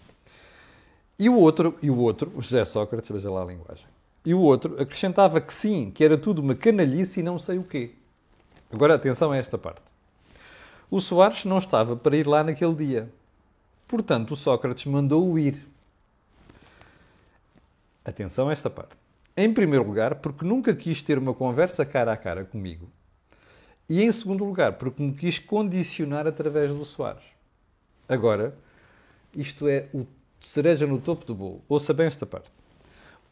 E 1.20 1.28
o 1.28 1.36
outro, 1.36 1.78
e 1.82 1.92
o 1.92 1.98
outro, 1.98 2.32
o 2.34 2.42
José 2.42 2.64
Sócrates, 2.64 3.12
veja 3.12 3.30
lá 3.30 3.42
a 3.42 3.46
linguagem. 3.46 3.86
E 4.26 4.34
o 4.34 4.40
outro 4.40 4.82
acrescentava 4.82 5.42
que 5.42 5.54
sim, 5.54 5.92
que 5.92 6.02
era 6.02 6.18
tudo 6.18 6.42
uma 6.42 6.56
canalice 6.56 7.20
e 7.20 7.24
não 7.24 7.38
sei 7.38 7.58
o 7.58 7.64
quê. 7.64 7.92
Agora 8.72 8.96
atenção 8.96 9.34
a 9.34 9.38
esta 9.38 9.58
parte. 9.58 9.82
O 10.90 11.02
Soares 11.02 11.44
não 11.44 11.58
estava 11.58 11.96
para 11.96 12.16
ir 12.16 12.26
lá 12.26 12.42
naquele 12.42 12.74
dia. 12.74 13.12
Portanto, 13.86 14.32
o 14.32 14.36
Sócrates 14.36 14.86
mandou-o 14.86 15.38
ir. 15.38 15.68
Atenção 18.06 18.48
a 18.48 18.54
esta 18.54 18.70
parte. 18.70 18.96
Em 19.36 19.54
primeiro 19.54 19.86
lugar, 19.86 20.16
porque 20.16 20.46
nunca 20.46 20.74
quis 20.74 21.04
ter 21.04 21.18
uma 21.18 21.34
conversa 21.34 21.86
cara 21.86 22.14
a 22.14 22.18
cara 22.18 22.46
comigo. 22.46 22.90
E 23.90 24.02
em 24.02 24.12
segundo 24.12 24.46
lugar, 24.46 24.74
porque 24.74 25.02
me 25.02 25.14
quis 25.14 25.38
condicionar 25.38 26.28
através 26.28 26.72
do 26.72 26.86
Soares. 26.86 27.24
Agora, 28.08 28.56
isto 29.36 29.68
é 29.68 29.88
o 29.94 30.06
cereja 30.42 30.88
no 30.88 31.00
topo 31.00 31.26
do 31.26 31.36
bolo. 31.36 31.62
Ouça 31.68 31.94
bem 31.94 32.08
esta 32.08 32.26
parte. 32.26 32.52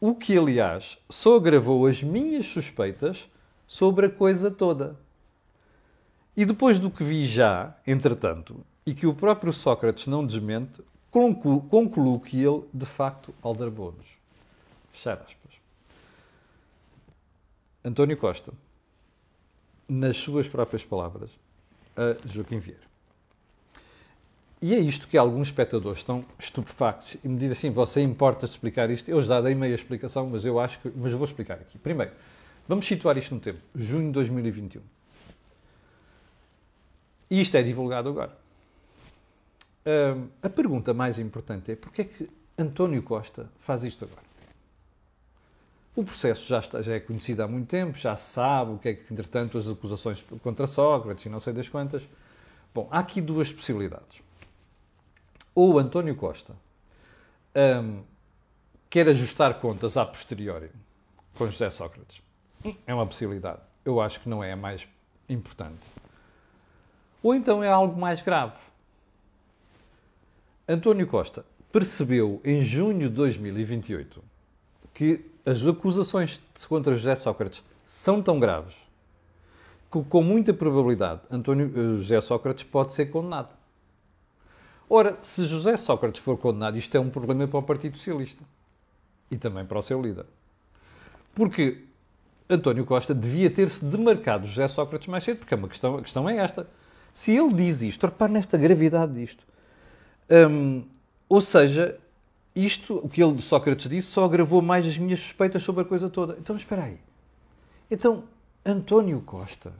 O 0.00 0.14
que, 0.14 0.36
aliás, 0.38 0.98
só 1.08 1.36
agravou 1.36 1.86
as 1.86 2.02
minhas 2.02 2.46
suspeitas 2.46 3.28
sobre 3.66 4.06
a 4.06 4.10
coisa 4.10 4.50
toda. 4.50 4.96
E 6.36 6.44
depois 6.44 6.78
do 6.78 6.90
que 6.90 7.02
vi 7.02 7.26
já, 7.26 7.76
entretanto, 7.86 8.64
e 8.86 8.94
que 8.94 9.06
o 9.06 9.14
próprio 9.14 9.52
Sócrates 9.52 10.06
não 10.06 10.24
desmente, 10.24 10.80
concluo, 11.10 11.60
concluo 11.62 12.20
que 12.20 12.42
ele, 12.42 12.64
de 12.72 12.86
facto, 12.86 13.34
aldrabou-nos. 13.42 14.06
Fechar 14.92 15.14
aspas. 15.14 15.52
António 17.84 18.16
Costa, 18.16 18.52
nas 19.88 20.16
suas 20.16 20.48
próprias 20.48 20.84
palavras, 20.84 21.30
a 21.96 22.16
Joaquim 22.26 22.58
Vieira. 22.58 22.87
E 24.60 24.74
é 24.74 24.78
isto 24.78 25.06
que 25.06 25.16
alguns 25.16 25.48
espectadores 25.48 26.00
estão 26.00 26.24
estupefactos 26.38 27.16
e 27.22 27.28
me 27.28 27.38
dizem 27.38 27.52
assim: 27.52 27.70
você 27.70 28.02
importa-se 28.02 28.54
explicar 28.54 28.90
isto? 28.90 29.08
Eu 29.08 29.22
já 29.22 29.40
dei 29.40 29.54
meia 29.54 29.74
explicação, 29.74 30.28
mas 30.28 30.44
eu 30.44 30.58
acho 30.58 30.80
que. 30.80 30.90
Mas 30.96 31.12
vou 31.12 31.24
explicar 31.24 31.54
aqui. 31.54 31.78
Primeiro, 31.78 32.12
vamos 32.66 32.84
situar 32.84 33.16
isto 33.16 33.34
no 33.34 33.40
tempo: 33.40 33.60
junho 33.74 34.06
de 34.06 34.12
2021. 34.12 34.82
E 37.30 37.40
isto 37.40 37.56
é 37.56 37.62
divulgado 37.62 38.08
agora. 38.08 38.36
a 40.42 40.48
pergunta 40.48 40.92
mais 40.92 41.18
importante 41.18 41.72
é 41.72 41.76
porquê 41.76 42.02
é 42.02 42.04
que 42.04 42.28
António 42.58 43.02
Costa 43.02 43.48
faz 43.60 43.84
isto 43.84 44.04
agora? 44.04 44.26
O 45.94 46.04
processo 46.04 46.48
já, 46.48 46.60
está, 46.60 46.80
já 46.80 46.94
é 46.94 47.00
conhecido 47.00 47.42
há 47.42 47.48
muito 47.48 47.68
tempo, 47.68 47.98
já 47.98 48.16
sabe 48.16 48.72
o 48.72 48.78
que 48.78 48.88
é 48.88 48.94
que, 48.94 49.12
entretanto, 49.12 49.58
as 49.58 49.68
acusações 49.68 50.24
contra 50.42 50.66
Sócrates 50.66 51.26
e 51.26 51.28
não 51.28 51.40
sei 51.40 51.52
das 51.52 51.68
quantas. 51.68 52.08
Bom, 52.72 52.88
há 52.90 53.00
aqui 53.00 53.20
duas 53.20 53.52
possibilidades. 53.52 54.27
Ou 55.60 55.76
António 55.76 56.14
Costa 56.14 56.54
um, 57.82 58.04
quer 58.88 59.08
ajustar 59.08 59.54
contas 59.54 59.96
a 59.96 60.06
posteriori 60.06 60.70
com 61.36 61.48
José 61.48 61.68
Sócrates. 61.68 62.22
É 62.86 62.94
uma 62.94 63.04
possibilidade. 63.04 63.58
Eu 63.84 64.00
acho 64.00 64.20
que 64.20 64.28
não 64.28 64.44
é 64.44 64.52
a 64.52 64.56
mais 64.56 64.86
importante. 65.28 65.84
Ou 67.20 67.34
então 67.34 67.60
é 67.60 67.68
algo 67.68 68.00
mais 68.00 68.22
grave. 68.22 68.56
António 70.68 71.08
Costa 71.08 71.44
percebeu 71.72 72.40
em 72.44 72.62
junho 72.62 73.08
de 73.08 73.16
2028 73.16 74.22
que 74.94 75.28
as 75.44 75.66
acusações 75.66 76.40
contra 76.68 76.94
José 76.94 77.16
Sócrates 77.16 77.64
são 77.84 78.22
tão 78.22 78.38
graves 78.38 78.76
que, 79.90 80.04
com 80.04 80.22
muita 80.22 80.54
probabilidade, 80.54 81.22
António, 81.28 81.72
eh, 81.74 81.96
José 81.96 82.20
Sócrates 82.20 82.62
pode 82.62 82.92
ser 82.92 83.06
condenado. 83.06 83.57
Ora, 84.90 85.18
se 85.20 85.44
José 85.44 85.76
Sócrates 85.76 86.22
for 86.22 86.38
condenado, 86.38 86.78
isto 86.78 86.96
é 86.96 87.00
um 87.00 87.10
problema 87.10 87.46
para 87.46 87.58
o 87.58 87.62
Partido 87.62 87.98
Socialista 87.98 88.42
e 89.30 89.36
também 89.36 89.64
para 89.66 89.78
o 89.78 89.82
seu 89.82 90.00
líder. 90.00 90.24
Porque 91.34 91.84
António 92.48 92.86
Costa 92.86 93.14
devia 93.14 93.50
ter-se 93.50 93.84
demarcado 93.84 94.46
José 94.46 94.66
Sócrates 94.66 95.06
mais 95.08 95.22
cedo, 95.24 95.38
porque 95.38 95.52
é 95.52 95.56
uma 95.56 95.68
questão, 95.68 95.96
a 95.96 96.02
questão 96.02 96.28
é 96.28 96.38
esta. 96.38 96.66
Se 97.12 97.36
ele 97.36 97.52
diz 97.52 97.82
isto, 97.82 98.06
repare 98.06 98.32
nesta 98.32 98.56
gravidade 98.56 99.12
disto. 99.12 99.44
Hum, 100.30 100.84
ou 101.28 101.40
seja, 101.40 101.98
isto, 102.56 102.96
o 103.04 103.08
que 103.08 103.22
ele, 103.22 103.42
Sócrates 103.42 103.88
disse, 103.88 104.08
só 104.08 104.24
agravou 104.24 104.62
mais 104.62 104.86
as 104.86 104.96
minhas 104.96 105.20
suspeitas 105.20 105.62
sobre 105.62 105.82
a 105.82 105.84
coisa 105.84 106.08
toda. 106.08 106.36
Então, 106.38 106.56
espera 106.56 106.84
aí. 106.84 106.98
Então, 107.90 108.24
António 108.64 109.20
Costa, 109.20 109.72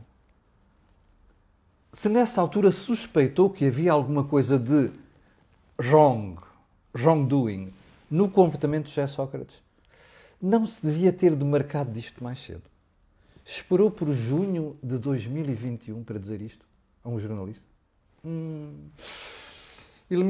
se 1.93 2.09
nessa 2.09 2.41
altura 2.41 2.71
suspeitou 2.71 3.51
que 3.51 3.67
havia 3.67 3.93
alguma 3.93 4.25
coisa 4.25 4.59
de 4.59 4.91
wrong, 5.81 6.39
wrongdoing, 6.95 7.73
no 8.11 8.31
comportamento 8.31 8.85
de 8.85 8.91
José 8.91 9.07
Sócrates, 9.07 9.63
não 10.41 10.67
se 10.67 10.85
devia 10.85 11.13
ter 11.13 11.35
demarcado 11.35 11.91
disto 11.91 12.23
mais 12.23 12.41
cedo. 12.41 12.63
Esperou 13.45 13.91
por 13.91 14.11
junho 14.13 14.77
de 14.83 14.99
2021 14.99 16.05
para 16.05 16.19
dizer 16.19 16.41
isto? 16.41 16.69
a 17.05 17.09
um 17.09 17.19
jornalista. 17.19 17.65
Hum, 18.25 18.89
il. 20.11 20.23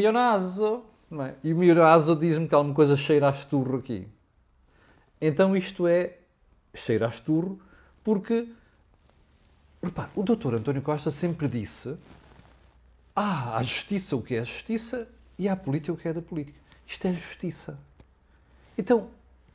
Não 1.11 1.25
é? 1.25 1.35
E 1.43 1.55
o 1.55 1.57
meu 1.57 1.75
naso 1.75 2.15
diz-me 2.15 2.47
que 2.47 2.55
alguma 2.55 2.75
coisa 2.75 2.97
cheira 2.97 3.29
a 3.29 3.31
esturro 3.31 3.79
aqui. 3.79 4.07
Então 5.21 5.57
isto 5.57 5.87
é 5.87 6.19
cheira 6.75 7.07
a 7.07 7.09
esturro 7.09 7.59
porque 8.05 8.47
repare, 9.83 10.11
o 10.15 10.23
doutor 10.23 10.55
António 10.55 10.83
Costa 10.83 11.11
sempre 11.11 11.49
disse 11.49 11.97
ah, 13.15 13.57
a 13.57 13.63
justiça 13.63 14.15
o 14.15 14.23
que 14.23 14.35
é 14.37 14.41
a 14.41 14.45
justiça 14.45 15.09
e 15.39 15.49
a 15.49 15.57
política 15.57 15.93
o 15.93 15.97
que 15.97 16.09
é 16.09 16.13
da 16.13 16.23
política. 16.23 16.59
Isto 16.87 17.07
é 17.07 17.13
justiça. 17.13 17.79
Então, 18.77 19.11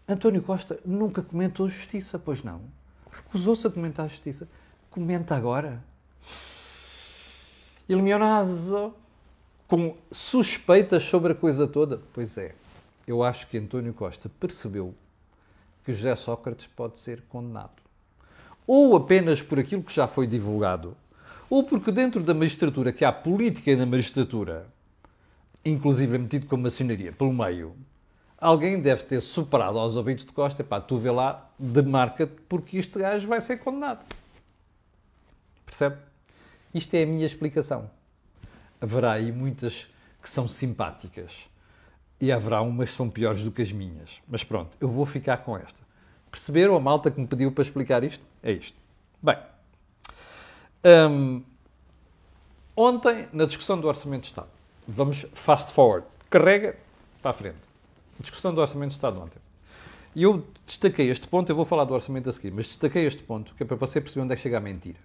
António 0.07 0.41
Costa 0.41 0.79
nunca 0.85 1.21
comentou 1.21 1.67
justiça, 1.67 2.19
pois 2.19 2.43
não. 2.43 2.61
Recusou-se 3.11 3.65
a 3.65 3.69
comentar 3.69 4.05
a 4.05 4.09
justiça. 4.09 4.47
Comenta 4.89 5.35
agora. 5.35 5.83
Il 7.87 8.01
mio 8.01 8.17
naso, 8.17 8.93
com 9.67 9.97
suspeitas 10.11 11.03
sobre 11.03 11.33
a 11.33 11.35
coisa 11.35 11.67
toda. 11.67 12.01
Pois 12.13 12.37
é, 12.37 12.55
eu 13.07 13.23
acho 13.23 13.47
que 13.47 13.57
António 13.57 13.93
Costa 13.93 14.29
percebeu 14.39 14.93
que 15.83 15.93
José 15.93 16.15
Sócrates 16.15 16.67
pode 16.67 16.99
ser 16.99 17.21
condenado. 17.23 17.82
Ou 18.65 18.95
apenas 18.95 19.41
por 19.41 19.59
aquilo 19.59 19.83
que 19.83 19.93
já 19.93 20.07
foi 20.07 20.25
divulgado, 20.25 20.95
ou 21.49 21.63
porque 21.63 21.91
dentro 21.91 22.23
da 22.23 22.33
magistratura, 22.33 22.91
que 22.91 23.05
há 23.05 23.11
política 23.11 23.75
na 23.75 23.85
magistratura, 23.85 24.65
inclusive 25.63 26.17
metido 26.17 26.47
com 26.47 26.57
maçonaria 26.57 27.11
pelo 27.11 27.33
meio, 27.33 27.75
alguém 28.37 28.81
deve 28.81 29.03
ter 29.03 29.21
superado 29.21 29.77
aos 29.77 29.95
ouvidos 29.95 30.25
de 30.25 30.31
Costa, 30.31 30.63
pá, 30.63 30.81
tu 30.81 30.97
vê 30.97 31.11
lá, 31.11 31.49
demarca-te, 31.57 32.33
porque 32.49 32.77
este 32.77 32.99
gajo 32.99 33.27
vai 33.27 33.39
ser 33.39 33.57
condenado. 33.57 34.03
Percebe? 35.65 35.97
Isto 36.73 36.95
é 36.95 37.03
a 37.03 37.05
minha 37.05 37.25
explicação. 37.25 37.89
Haverá 38.81 39.13
aí 39.13 39.31
muitas 39.31 39.87
que 40.21 40.29
são 40.29 40.47
simpáticas 40.47 41.47
e 42.19 42.31
haverá 42.31 42.61
umas 42.61 42.89
que 42.89 42.95
são 42.95 43.09
piores 43.09 43.43
do 43.43 43.51
que 43.51 43.61
as 43.61 43.71
minhas. 43.71 44.21
Mas 44.27 44.43
pronto, 44.43 44.75
eu 44.79 44.87
vou 44.87 45.05
ficar 45.05 45.37
com 45.37 45.57
esta. 45.57 45.81
Perceberam 46.33 46.75
a 46.75 46.79
malta 46.79 47.11
que 47.11 47.21
me 47.21 47.27
pediu 47.27 47.51
para 47.51 47.61
explicar 47.61 48.03
isto? 48.03 48.25
É 48.41 48.51
isto. 48.51 48.75
Bem, 49.21 49.37
hum, 50.83 51.43
ontem, 52.75 53.27
na 53.31 53.45
discussão 53.45 53.79
do 53.79 53.87
Orçamento 53.87 54.21
de 54.21 54.27
Estado, 54.29 54.47
vamos 54.87 55.27
fast 55.35 55.71
forward, 55.71 56.07
carrega 56.31 56.75
para 57.21 57.29
a 57.29 57.33
frente. 57.35 57.59
Discussão 58.19 58.51
do 58.51 58.59
Orçamento 58.59 58.89
de 58.89 58.95
Estado 58.95 59.21
ontem. 59.21 59.37
E 60.15 60.23
eu 60.23 60.43
destaquei 60.65 61.07
este 61.11 61.27
ponto, 61.27 61.51
eu 61.51 61.55
vou 61.55 61.65
falar 61.65 61.83
do 61.83 61.93
orçamento 61.93 62.27
a 62.27 62.33
seguir, 62.33 62.49
mas 62.49 62.65
destaquei 62.65 63.05
este 63.05 63.21
ponto, 63.21 63.53
que 63.53 63.61
é 63.61 63.65
para 63.65 63.75
você 63.77 64.01
perceber 64.01 64.21
onde 64.21 64.33
é 64.33 64.35
que 64.35 64.41
chega 64.41 64.57
a 64.57 64.59
mentira. 64.59 64.97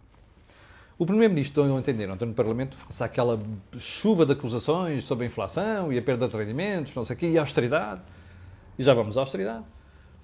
O 0.99 1.05
Primeiro-Ministro 1.05 1.63
deu 1.63 1.77
a 1.77 1.79
entender 1.79 2.11
ontem 2.11 2.25
no 2.25 2.35
Parlamento, 2.35 2.75
face 2.75 3.05
àquela 3.05 3.39
chuva 3.79 4.25
de 4.25 4.33
acusações 4.33 5.05
sobre 5.05 5.27
a 5.27 5.29
inflação 5.29 5.93
e 5.93 5.99
a 5.99 6.03
perda 6.03 6.27
de 6.27 6.35
rendimentos, 6.35 6.95
não 6.95 7.05
sei 7.05 7.17
o 7.17 7.19
quê, 7.19 7.29
e 7.29 7.37
a 7.37 7.43
austeridade, 7.43 8.01
e 8.79 8.83
já 8.83 8.95
vamos 8.95 9.19
à 9.19 9.21
austeridade, 9.21 9.65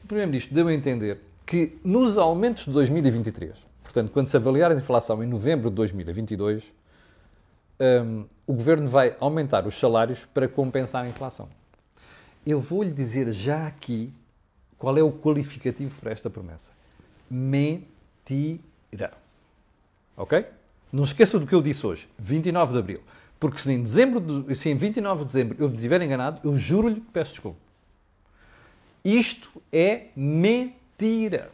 o 0.05 0.07
Primeiro-Ministro 0.07 0.55
deu 0.55 0.69
a 0.69 0.73
entender 0.73 1.21
que 1.47 1.79
nos 1.85 2.17
aumentos 2.17 2.65
de 2.65 2.71
2023, 2.71 3.75
Portanto, 3.95 4.11
quando 4.11 4.27
se 4.27 4.37
avaliar 4.37 4.73
a 4.73 4.75
inflação 4.75 5.23
em 5.23 5.27
novembro 5.27 5.71
de 5.71 5.77
2022, 5.77 6.65
um, 7.79 8.25
o 8.45 8.53
governo 8.53 8.89
vai 8.89 9.15
aumentar 9.21 9.69
os 9.69 9.79
salários 9.79 10.27
para 10.27 10.49
compensar 10.49 11.05
a 11.05 11.09
inflação. 11.09 11.49
Eu 12.45 12.59
vou-lhe 12.59 12.91
dizer 12.91 13.31
já 13.31 13.69
aqui 13.69 14.13
qual 14.77 14.99
é 14.99 15.03
o 15.03 15.13
qualificativo 15.13 15.95
para 16.01 16.11
esta 16.11 16.29
promessa. 16.29 16.73
Mentira. 17.31 17.87
Ok? 20.17 20.45
Não 20.93 21.05
esqueça 21.05 21.39
do 21.39 21.47
que 21.47 21.55
eu 21.55 21.63
disse 21.63 21.87
hoje, 21.87 22.09
29 22.19 22.73
de 22.73 22.79
abril. 22.81 23.01
Porque 23.39 23.59
se 23.59 23.71
em, 23.71 23.81
dezembro 23.81 24.43
de, 24.43 24.57
se 24.57 24.69
em 24.69 24.75
29 24.75 25.21
de 25.21 25.27
dezembro 25.27 25.57
eu 25.61 25.69
me 25.69 25.77
estiver 25.77 26.03
enganado, 26.03 26.41
eu 26.43 26.59
juro-lhe 26.59 27.01
que 27.01 27.13
peço 27.13 27.31
desculpa. 27.31 27.59
Isto 29.05 29.63
é 29.73 30.07
mentira. 30.17 31.51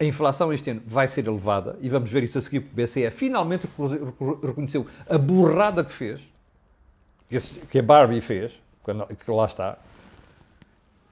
A 0.00 0.04
inflação 0.04 0.52
este 0.52 0.70
ano 0.70 0.82
vai 0.86 1.08
ser 1.08 1.26
elevada 1.26 1.76
e 1.80 1.88
vamos 1.88 2.10
ver 2.10 2.22
isso 2.22 2.38
a 2.38 2.40
seguir, 2.40 2.60
porque 2.60 2.80
o 2.80 2.86
BCE 2.86 3.10
finalmente 3.10 3.68
reconheceu 4.42 4.86
a 5.08 5.18
burrada 5.18 5.84
que 5.84 5.92
fez, 5.92 6.20
que 7.68 7.80
a 7.80 7.82
Barbie 7.82 8.20
fez, 8.20 8.58
que 9.24 9.30
lá 9.30 9.44
está. 9.44 9.76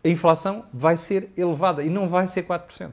A 0.05 0.09
inflação 0.09 0.65
vai 0.73 0.97
ser 0.97 1.31
elevada 1.37 1.83
e 1.83 1.91
não 1.91 2.09
vai 2.09 2.29
ser 2.29 2.47
4%. 2.47 2.93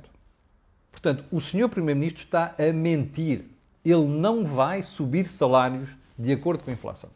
Portanto, 0.91 1.24
o 1.31 1.39
senhor 1.39 1.69
Primeiro-Ministro 1.69 2.24
está 2.24 2.55
a 2.57 2.74
mentir. 2.74 3.45
Ele 3.86 4.07
não 4.07 4.43
vai 4.43 4.81
subir 4.81 5.29
salários 5.29 5.95
de 6.17 6.31
acordo 6.31 6.63
com 6.63 6.72
a 6.72 6.74
inflação. 6.74 7.10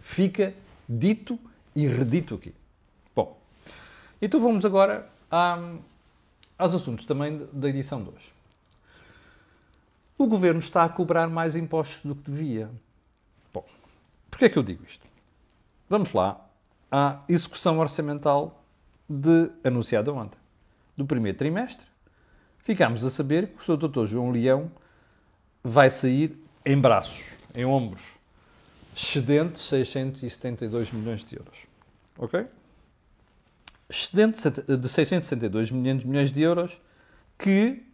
Fica 0.00 0.52
dito 0.88 1.38
e 1.74 1.86
redito 1.86 2.34
aqui. 2.34 2.52
Então 4.24 4.40
vamos 4.40 4.64
agora 4.64 5.06
a, 5.30 5.58
aos 6.56 6.74
assuntos 6.74 7.04
também 7.04 7.46
da 7.52 7.68
edição 7.68 8.02
de 8.02 8.08
hoje. 8.08 8.32
O 10.16 10.26
governo 10.26 10.60
está 10.60 10.82
a 10.82 10.88
cobrar 10.88 11.28
mais 11.28 11.54
impostos 11.54 12.02
do 12.02 12.14
que 12.14 12.30
devia. 12.30 12.70
Bom, 13.52 13.66
porquê 14.30 14.46
é 14.46 14.48
que 14.48 14.56
eu 14.56 14.62
digo 14.62 14.82
isto? 14.88 15.06
Vamos 15.90 16.14
lá 16.14 16.40
à 16.90 17.20
execução 17.28 17.78
orçamental 17.78 18.64
de, 19.06 19.50
anunciada 19.62 20.10
ontem, 20.10 20.38
do 20.96 21.04
primeiro 21.04 21.36
trimestre. 21.36 21.84
Ficámos 22.60 23.04
a 23.04 23.10
saber 23.10 23.48
que 23.48 23.60
o 23.60 23.62
Sr. 23.62 23.76
Dr. 23.76 24.06
João 24.06 24.30
Leão 24.30 24.72
vai 25.62 25.90
sair 25.90 26.34
em 26.64 26.80
braços, 26.80 27.26
em 27.54 27.66
ombros, 27.66 28.02
excedente 28.96 29.58
672 29.58 30.92
milhões 30.92 31.22
de 31.22 31.36
euros. 31.36 31.58
Ok? 32.16 32.46
Excedente 33.88 34.50
de 34.50 34.88
672 34.88 35.70
milhões, 35.70 36.04
milhões 36.04 36.32
de 36.32 36.40
euros 36.40 36.80
que 37.38 37.84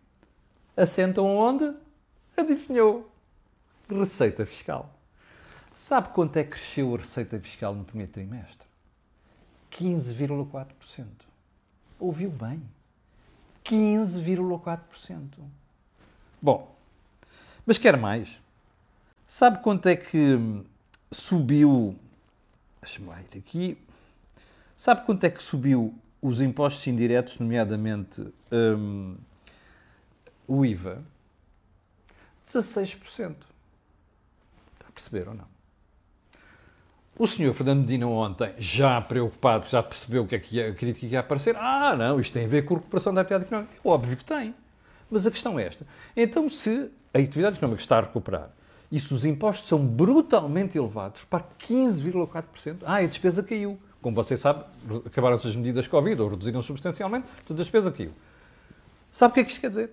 assentam 0.77 1.27
onde? 1.37 1.75
Adivinhou? 2.37 3.11
Receita 3.89 4.47
fiscal. 4.47 4.95
Sabe 5.75 6.11
quanto 6.11 6.37
é 6.37 6.45
que 6.45 6.51
cresceu 6.51 6.95
a 6.95 6.99
receita 6.99 7.41
fiscal 7.41 7.75
no 7.75 7.85
primeiro 7.85 8.13
trimestre? 8.13 8.69
15,4%. 9.73 11.07
Ouviu 11.99 12.31
bem? 12.31 12.63
15,4%. 13.65 14.81
Bom, 16.41 16.75
mas 17.67 17.79
quer 17.79 17.97
mais? 17.97 18.39
Sabe 19.27 19.63
quanto 19.63 19.89
é 19.89 19.97
que 19.97 20.39
subiu. 21.13 21.97
Deixa-me 22.81 23.09
lá 23.09 23.21
ir 23.21 23.39
aqui. 23.39 23.79
Sabe 24.81 25.03
quanto 25.05 25.23
é 25.25 25.29
que 25.29 25.43
subiu 25.43 25.95
os 26.23 26.41
impostos 26.41 26.87
indiretos, 26.87 27.39
nomeadamente 27.39 28.27
um, 28.51 29.15
o 30.49 30.65
IVA? 30.65 31.03
16%. 32.47 32.97
Está 33.13 33.37
a 34.89 34.93
perceber 34.93 35.29
ou 35.29 35.35
não? 35.35 35.45
O 37.19 37.27
senhor 37.27 37.53
Fernando 37.53 37.81
Medina 37.81 38.07
ontem, 38.07 38.55
já 38.57 38.99
preocupado, 39.03 39.69
já 39.69 39.83
percebeu 39.83 40.23
o 40.23 40.27
que 40.27 40.37
é 40.37 40.39
que 40.39 40.63
a 40.63 40.75
crítica 40.75 41.05
ia 41.05 41.21
aparecer. 41.21 41.55
Ah, 41.57 41.95
não, 41.95 42.19
isto 42.19 42.33
tem 42.33 42.47
a 42.47 42.49
ver 42.49 42.63
com 42.63 42.73
a 42.73 42.79
recuperação 42.79 43.13
da 43.13 43.21
atividade 43.21 43.45
económica. 43.45 43.75
É 43.75 43.87
óbvio 43.87 44.17
que 44.17 44.25
tem. 44.25 44.55
Mas 45.11 45.27
a 45.27 45.31
questão 45.31 45.59
é 45.59 45.67
esta. 45.67 45.87
Então, 46.17 46.49
se 46.49 46.91
a 47.13 47.19
atividade 47.19 47.57
económica 47.59 47.83
está 47.83 47.99
a 47.99 48.01
recuperar 48.01 48.49
e 48.91 48.99
se 48.99 49.13
os 49.13 49.27
impostos 49.27 49.69
são 49.69 49.87
brutalmente 49.87 50.79
elevados, 50.79 51.23
para 51.25 51.45
15,4%, 51.69 52.79
ah, 52.87 52.95
a 52.95 53.07
despesa 53.07 53.43
caiu. 53.43 53.79
Como 54.01 54.17
você 54.17 54.37
sabe, 54.37 54.65
acabaram-se 55.05 55.47
as 55.47 55.55
medidas 55.55 55.87
Covid 55.87 56.21
ou 56.23 56.29
reduziram 56.29 56.63
substancialmente, 56.63 57.27
portanto 57.27 57.53
a 57.53 57.63
despesa 57.63 57.93
caiu. 57.93 58.13
Sabe 59.13 59.33
o 59.33 59.35
que 59.35 59.41
é 59.41 59.45
que 59.45 59.51
isto 59.51 59.61
quer 59.61 59.69
dizer? 59.69 59.91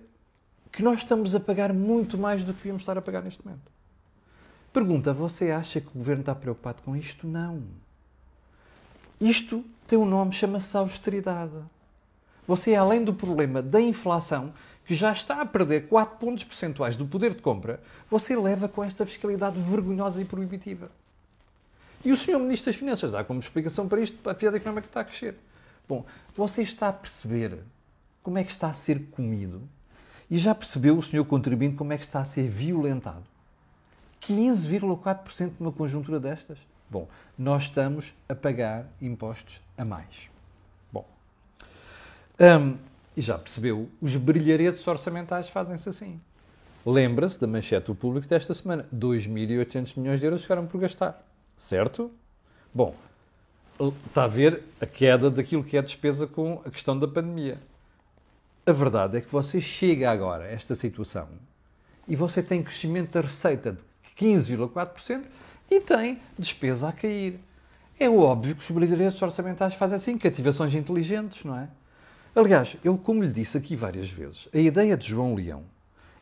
Que 0.72 0.82
nós 0.82 0.98
estamos 0.98 1.34
a 1.34 1.40
pagar 1.40 1.72
muito 1.72 2.16
mais 2.16 2.42
do 2.42 2.52
que 2.52 2.58
devíamos 2.58 2.82
estar 2.82 2.96
a 2.96 3.02
pagar 3.02 3.22
neste 3.22 3.44
momento. 3.44 3.70
Pergunta: 4.72 5.12
você 5.12 5.50
acha 5.50 5.80
que 5.80 5.88
o 5.88 5.98
governo 5.98 6.20
está 6.20 6.34
preocupado 6.34 6.82
com 6.82 6.96
isto? 6.96 7.26
Não. 7.26 7.62
Isto 9.20 9.64
tem 9.86 9.98
um 9.98 10.04
nome, 10.04 10.32
chama-se 10.32 10.76
austeridade. 10.76 11.52
Você, 12.46 12.74
além 12.74 13.04
do 13.04 13.12
problema 13.12 13.60
da 13.60 13.80
inflação, 13.80 14.52
que 14.86 14.94
já 14.94 15.12
está 15.12 15.42
a 15.42 15.46
perder 15.46 15.88
4 15.88 16.16
pontos 16.18 16.44
percentuais 16.44 16.96
do 16.96 17.06
poder 17.06 17.34
de 17.34 17.42
compra, 17.42 17.82
você 18.08 18.34
leva 18.36 18.68
com 18.68 18.82
esta 18.82 19.04
fiscalidade 19.04 19.60
vergonhosa 19.60 20.22
e 20.22 20.24
proibitiva. 20.24 20.90
E 22.04 22.12
o 22.12 22.16
Sr. 22.16 22.38
Ministro 22.38 22.70
das 22.70 22.76
Finanças 22.76 23.10
dá 23.10 23.24
como 23.24 23.40
explicação 23.40 23.88
para 23.88 24.00
isto 24.00 24.28
a 24.28 24.34
piada 24.34 24.56
económica 24.56 24.82
que 24.82 24.88
está 24.88 25.00
a 25.00 25.04
crescer. 25.04 25.36
Bom, 25.88 26.04
você 26.36 26.62
está 26.62 26.88
a 26.88 26.92
perceber 26.92 27.58
como 28.22 28.38
é 28.38 28.44
que 28.44 28.50
está 28.50 28.68
a 28.68 28.74
ser 28.74 29.02
comido 29.10 29.62
e 30.30 30.36
já 30.38 30.54
percebeu 30.54 30.96
o 30.96 31.02
Sr. 31.02 31.24
contribuinte 31.24 31.76
como 31.76 31.92
é 31.92 31.98
que 31.98 32.04
está 32.04 32.20
a 32.20 32.24
ser 32.24 32.48
violentado. 32.48 33.24
15,4% 34.20 35.52
numa 35.58 35.72
conjuntura 35.72 36.20
destas? 36.20 36.58
Bom, 36.90 37.08
nós 37.38 37.64
estamos 37.64 38.14
a 38.28 38.34
pagar 38.34 38.86
impostos 39.00 39.60
a 39.76 39.84
mais. 39.84 40.30
Bom, 40.92 41.06
um, 42.40 42.76
e 43.16 43.20
já 43.20 43.38
percebeu, 43.38 43.88
os 44.00 44.16
brilharetes 44.16 44.86
orçamentais 44.86 45.48
fazem-se 45.48 45.88
assim. 45.88 46.20
Lembra-se 46.86 47.40
da 47.40 47.46
manchete 47.46 47.86
do 47.86 47.94
público 47.94 48.28
desta 48.28 48.54
semana. 48.54 48.86
2.800 48.94 49.98
milhões 49.98 50.20
de 50.20 50.26
euros 50.26 50.42
ficaram 50.42 50.66
por 50.66 50.80
gastar. 50.80 51.27
Certo? 51.58 52.10
Bom, 52.72 52.94
está 54.06 54.24
a 54.24 54.28
ver 54.28 54.62
a 54.80 54.86
queda 54.86 55.30
daquilo 55.30 55.64
que 55.64 55.76
é 55.76 55.80
a 55.80 55.82
despesa 55.82 56.26
com 56.26 56.62
a 56.64 56.70
questão 56.70 56.98
da 56.98 57.06
pandemia. 57.06 57.58
A 58.64 58.72
verdade 58.72 59.18
é 59.18 59.20
que 59.20 59.30
você 59.30 59.60
chega 59.60 60.10
agora 60.10 60.44
a 60.44 60.48
esta 60.48 60.74
situação 60.74 61.28
e 62.06 62.16
você 62.16 62.42
tem 62.42 62.62
crescimento 62.62 63.12
da 63.12 63.20
receita 63.20 63.72
de 63.72 64.24
15,4% 64.24 65.24
e 65.70 65.80
tem 65.80 66.20
despesa 66.38 66.88
a 66.88 66.92
cair. 66.92 67.40
É 68.00 68.08
óbvio 68.08 68.54
que 68.54 68.62
os 68.62 68.70
brilharetes 68.70 69.20
orçamentais 69.20 69.74
fazem 69.74 69.96
assim, 69.96 70.16
cativações 70.16 70.74
inteligentes, 70.74 71.44
não 71.44 71.58
é? 71.58 71.68
Aliás, 72.34 72.76
eu, 72.84 72.96
como 72.96 73.22
lhe 73.22 73.32
disse 73.32 73.58
aqui 73.58 73.74
várias 73.74 74.08
vezes, 74.10 74.48
a 74.54 74.58
ideia 74.58 74.96
de 74.96 75.08
João 75.08 75.34
Leão, 75.34 75.64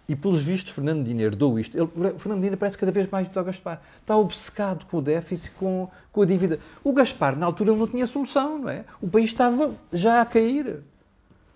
e 0.08 0.14
pelos 0.14 0.40
vistos 0.42 0.72
Fernando 0.72 1.04
Dinheiro 1.04 1.34
dou 1.34 1.58
isto, 1.58 1.76
ele, 1.76 1.88
Fernando 2.18 2.38
Dinheiro 2.38 2.56
parece 2.56 2.78
cada 2.78 2.92
vez 2.92 3.08
mais 3.10 3.28
do 3.28 3.44
Gaspar, 3.44 3.82
está 4.00 4.16
obcecado 4.16 4.86
com 4.86 4.98
o 4.98 5.02
déficit, 5.02 5.50
com, 5.52 5.88
com 6.12 6.22
a 6.22 6.26
dívida. 6.26 6.60
O 6.84 6.92
Gaspar, 6.92 7.36
na 7.36 7.46
altura, 7.46 7.70
ele 7.70 7.80
não 7.80 7.88
tinha 7.88 8.06
solução, 8.06 8.58
não 8.58 8.68
é? 8.68 8.84
O 9.00 9.08
país 9.08 9.26
estava 9.26 9.74
já 9.92 10.20
a 10.20 10.26
cair 10.26 10.80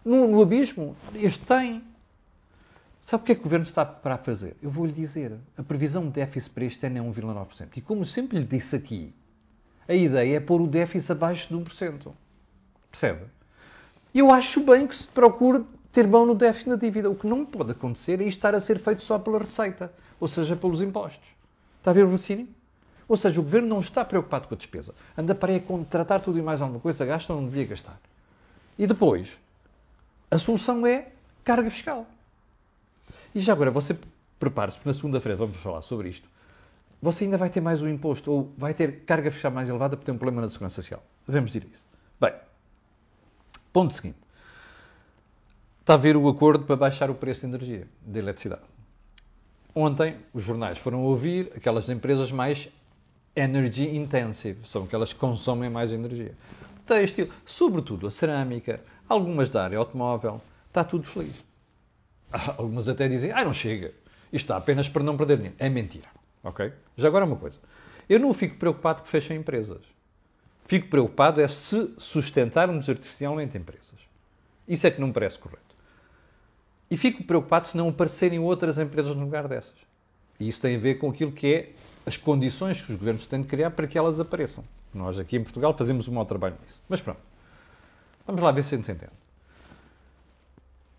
no, 0.05 0.27
no 0.27 0.43
abismo. 0.43 0.97
Este 1.15 1.45
tem. 1.45 1.83
Sabe 3.03 3.23
o 3.23 3.27
que 3.27 3.33
é 3.33 3.35
que 3.35 3.41
o 3.41 3.45
Governo 3.45 3.65
está 3.65 3.85
para 3.85 4.19
fazer? 4.19 4.57
Eu 4.63 4.71
vou-lhe 4.71 4.93
dizer. 4.93 5.33
A 5.57 5.63
previsão 5.63 6.05
de 6.05 6.11
déficit 6.11 6.53
para 6.53 6.65
este 6.65 6.87
ano 6.87 6.99
é 6.99 7.01
1,9%. 7.01 7.69
E 7.77 7.81
como 7.81 8.05
sempre 8.05 8.39
lhe 8.39 8.45
disse 8.45 8.77
aqui, 8.77 9.15
a 9.89 9.95
ideia 9.95 10.37
é 10.37 10.41
pôr 10.41 10.61
o 10.61 10.67
déficit 10.67 11.13
abaixo 11.13 11.49
de 11.49 11.55
1%. 11.55 12.13
Percebe? 12.91 13.23
Eu 14.15 14.33
acho 14.33 14.61
bem 14.61 14.87
que 14.87 14.95
se 14.95 15.07
procure 15.07 15.65
ter 15.93 16.07
mão 16.07 16.25
no 16.27 16.35
déficit 16.35 16.69
na 16.69 16.77
dívida. 16.77 17.11
O 17.11 17.15
que 17.15 17.27
não 17.27 17.45
pode 17.45 17.73
acontecer 17.73 18.21
é 18.21 18.25
isto 18.25 18.39
estar 18.39 18.55
a 18.55 18.61
ser 18.61 18.79
feito 18.79 19.03
só 19.03 19.19
pela 19.19 19.39
receita, 19.39 19.93
ou 20.19 20.29
seja, 20.29 20.55
pelos 20.57 20.83
impostos. 20.83 21.29
Está 21.79 21.91
a 21.91 21.95
ver 21.95 22.05
o 22.05 22.11
raciocínio? 22.11 22.49
Ou 23.09 23.17
seja, 23.17 23.41
o 23.41 23.43
Governo 23.43 23.69
não 23.69 23.81
está 23.81 24.05
preocupado 24.05 24.47
com 24.47 24.55
a 24.55 24.57
despesa. 24.57 24.95
Anda 25.19 25.35
para 25.35 25.51
aí 25.51 25.59
a 25.59 25.61
contratar 25.61 26.21
tudo 26.21 26.39
e 26.39 26.43
mais 26.43 26.63
alguma 26.63 26.79
coisa, 26.79 27.05
gasta 27.05 27.35
não 27.35 27.45
devia 27.45 27.65
gastar. 27.65 27.99
E 28.79 28.87
depois, 28.87 29.39
a 30.31 30.39
solução 30.39 30.87
é 30.87 31.09
carga 31.43 31.69
fiscal. 31.71 32.07
E 33.35 33.41
já 33.41 33.53
agora, 33.53 33.71
você 33.71 33.99
prepare-se, 34.39 34.79
porque 34.79 34.89
na 34.89 34.95
segunda-feira 34.95 35.37
vamos 35.37 35.57
falar 35.57 35.83
sobre 35.83 36.09
isto. 36.09 36.29
Você 37.03 37.25
ainda 37.25 37.37
vai 37.37 37.51
ter 37.51 37.61
mais 37.61 37.83
um 37.83 37.89
imposto, 37.89 38.31
ou 38.31 38.53
vai 38.57 38.75
ter 38.75 39.01
carga 39.01 39.31
fiscal 39.31 39.51
mais 39.51 39.69
elevada 39.69 39.97
porque 39.97 40.07
tem 40.07 40.15
um 40.15 40.19
problema 40.19 40.43
na 40.43 40.49
segurança 40.49 40.77
social. 40.77 41.03
Devemos 41.27 41.51
dizer 41.51 41.67
isso. 41.73 41.85
Bem, 42.21 42.35
ponto 43.73 43.93
seguinte. 43.93 44.19
Está 45.91 45.97
a 45.97 46.03
ver 46.03 46.17
o 46.17 46.29
acordo 46.29 46.65
para 46.67 46.77
baixar 46.77 47.11
o 47.11 47.17
preço 47.17 47.41
de 47.41 47.47
energia, 47.49 47.89
de 48.01 48.17
eletricidade. 48.17 48.63
Ontem, 49.75 50.19
os 50.33 50.41
jornais 50.41 50.79
foram 50.79 51.03
ouvir 51.03 51.51
aquelas 51.57 51.89
empresas 51.89 52.31
mais 52.31 52.69
energy 53.35 53.89
intensive, 53.97 54.61
são 54.69 54.85
aquelas 54.85 55.13
que 55.13 55.19
consomem 55.19 55.69
mais 55.69 55.93
energia. 55.93 56.33
Têxtil, 56.87 57.29
sobretudo 57.45 58.07
a 58.07 58.11
cerâmica, 58.13 58.81
algumas 59.09 59.51
da 59.51 59.65
área 59.65 59.79
automóvel, 59.79 60.41
está 60.69 60.85
tudo 60.85 61.03
feliz. 61.03 61.35
Algumas 62.57 62.87
até 62.87 63.09
dizem, 63.09 63.33
ah, 63.33 63.45
não 63.45 63.53
chega. 63.53 63.93
Isto 64.33 64.45
está 64.45 64.57
apenas 64.59 64.89
para 64.89 65.03
não 65.03 65.17
perder 65.17 65.39
dinheiro. 65.39 65.57
É 65.59 65.69
mentira. 65.69 66.07
Ok? 66.45 66.73
Já 66.97 67.09
agora 67.09 67.25
uma 67.25 67.35
coisa. 67.35 67.59
Eu 68.09 68.21
não 68.21 68.33
fico 68.33 68.55
preocupado 68.55 69.03
que 69.03 69.09
fechem 69.09 69.39
empresas. 69.39 69.83
Fico 70.67 70.87
preocupado 70.87 71.41
é 71.41 71.49
se 71.49 71.93
sustentarmos 71.99 72.89
artificialmente 72.89 73.59
empresas. 73.59 73.99
Isso 74.69 74.87
é 74.87 74.91
que 74.93 75.01
não 75.01 75.09
me 75.09 75.13
parece 75.13 75.37
correto. 75.37 75.70
E 76.91 76.97
fico 76.97 77.23
preocupado 77.23 77.69
se 77.69 77.77
não 77.77 77.89
aparecerem 77.89 78.39
outras 78.39 78.79
empresas 78.79 79.15
no 79.15 79.23
lugar 79.23 79.47
dessas. 79.47 79.75
E 80.39 80.49
isso 80.49 80.61
tem 80.61 80.77
a 80.77 80.79
ver 80.79 80.97
com 80.97 81.09
aquilo 81.09 81.31
que 81.31 81.47
é 81.47 81.71
as 82.05 82.17
condições 82.17 82.83
que 82.83 82.91
os 82.91 82.99
governos 82.99 83.27
têm 83.27 83.43
de 83.43 83.47
criar 83.47 83.71
para 83.71 83.87
que 83.87 83.97
elas 83.97 84.19
apareçam. 84.19 84.65
Nós 84.93 85.19
aqui 85.19 85.37
em 85.37 85.43
Portugal 85.43 85.77
fazemos 85.77 86.09
um 86.09 86.13
mau 86.13 86.25
trabalho 86.25 86.57
nisso. 86.65 86.81
Mas 86.89 87.01
pronto. 87.01 87.21
Vamos 88.27 88.43
lá 88.43 88.51
ver 88.51 88.65
se 88.65 88.75
a 88.75 88.77
gente 88.77 88.87
se 88.87 88.93
entende. 88.93 89.13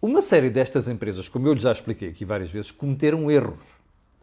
Uma 0.01 0.21
série 0.21 0.49
destas 0.49 0.87
empresas, 0.87 1.27
como 1.27 1.47
eu 1.47 1.55
já 1.57 1.71
expliquei 1.71 2.09
aqui 2.09 2.25
várias 2.25 2.49
vezes, 2.49 2.71
cometeram 2.71 3.29
erros. 3.29 3.63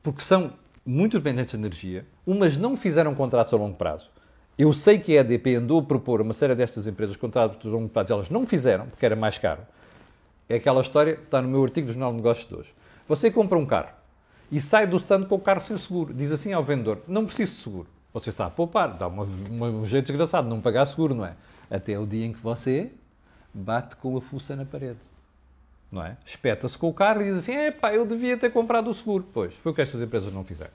Porque 0.03 0.23
são 0.23 0.53
muito 0.85 1.19
dependentes 1.19 1.53
de 1.53 1.59
energia, 1.59 2.07
umas 2.27 2.57
não 2.57 2.77
fizeram 2.77 3.15
contratos 3.15 3.53
a 3.53 3.57
longo 3.57 3.77
prazo. 3.77 4.11
Eu 4.57 4.73
sei 4.73 4.99
que 4.99 5.17
a 5.17 5.21
EDP 5.21 5.57
andou 5.57 5.81
a 5.81 5.83
propor 5.83 6.21
uma 6.21 6.33
série 6.33 6.55
destas 6.55 6.87
empresas 6.87 7.15
contratos 7.15 7.65
a 7.65 7.71
longo 7.71 7.89
prazo, 7.89 8.15
elas 8.15 8.31
não 8.31 8.47
fizeram, 8.47 8.87
porque 8.89 9.05
era 9.05 9.15
mais 9.15 9.39
caro. 9.39 9.61
É 10.49 10.57
aquela 10.57 10.81
história, 10.81 11.13
está 11.13 11.43
no 11.43 11.49
meu 11.49 11.63
artigo 11.63 11.87
do 11.87 11.93
Jornal 11.93 12.11
de 12.11 12.17
Negócios 12.17 12.47
de 12.47 12.55
hoje. 12.55 12.75
Você 13.07 13.31
compra 13.31 13.59
um 13.59 13.67
carro 13.67 13.91
e 14.51 14.61
sai 14.61 14.87
do 14.87 14.97
stand 14.97 15.25
com 15.25 15.35
o 15.35 15.41
carro 15.41 15.61
sem 15.61 15.77
seguro. 15.77 16.15
Diz 16.15 16.33
assim 16.33 16.53
ao 16.53 16.63
vendedor, 16.63 17.03
não 17.07 17.27
preciso 17.27 17.57
de 17.57 17.63
seguro. 17.63 17.89
Você 18.13 18.31
está 18.31 18.47
a 18.47 18.51
poupar, 18.51 18.97
dá 18.97 19.07
uma, 19.07 19.25
uma, 19.25 19.67
um 19.67 19.85
jeito 19.85 20.07
desgraçado 20.07 20.49
de 20.49 20.55
não 20.55 20.61
pagar 20.61 20.87
seguro, 20.87 21.15
não 21.15 21.27
é? 21.27 21.35
Até 21.71 21.99
o 21.99 22.07
dia 22.07 22.25
em 22.25 22.33
que 22.33 22.41
você 22.41 22.91
bate 23.53 23.97
com 23.97 24.17
a 24.17 24.21
fuça 24.21 24.57
na 24.57 24.65
parede. 24.65 24.99
Não 25.93 26.05
é? 26.05 26.17
Espeta-se 26.25 26.77
com 26.77 26.89
o 26.89 26.95
carro 26.95 27.23
e 27.23 27.27
diz 27.27 27.39
assim: 27.39 27.53
epá, 27.53 27.95
eu 27.95 28.07
devia 28.07 28.37
ter 28.37 28.51
comprado 28.51 28.89
o 28.91 28.95
seguro. 28.95 29.27
Pois, 29.33 29.55
foi 29.55 29.73
o 29.73 29.75
que 29.75 29.81
estas 29.81 30.01
empresas 30.01 30.33
não 30.33 30.45
fizeram. 30.45 30.73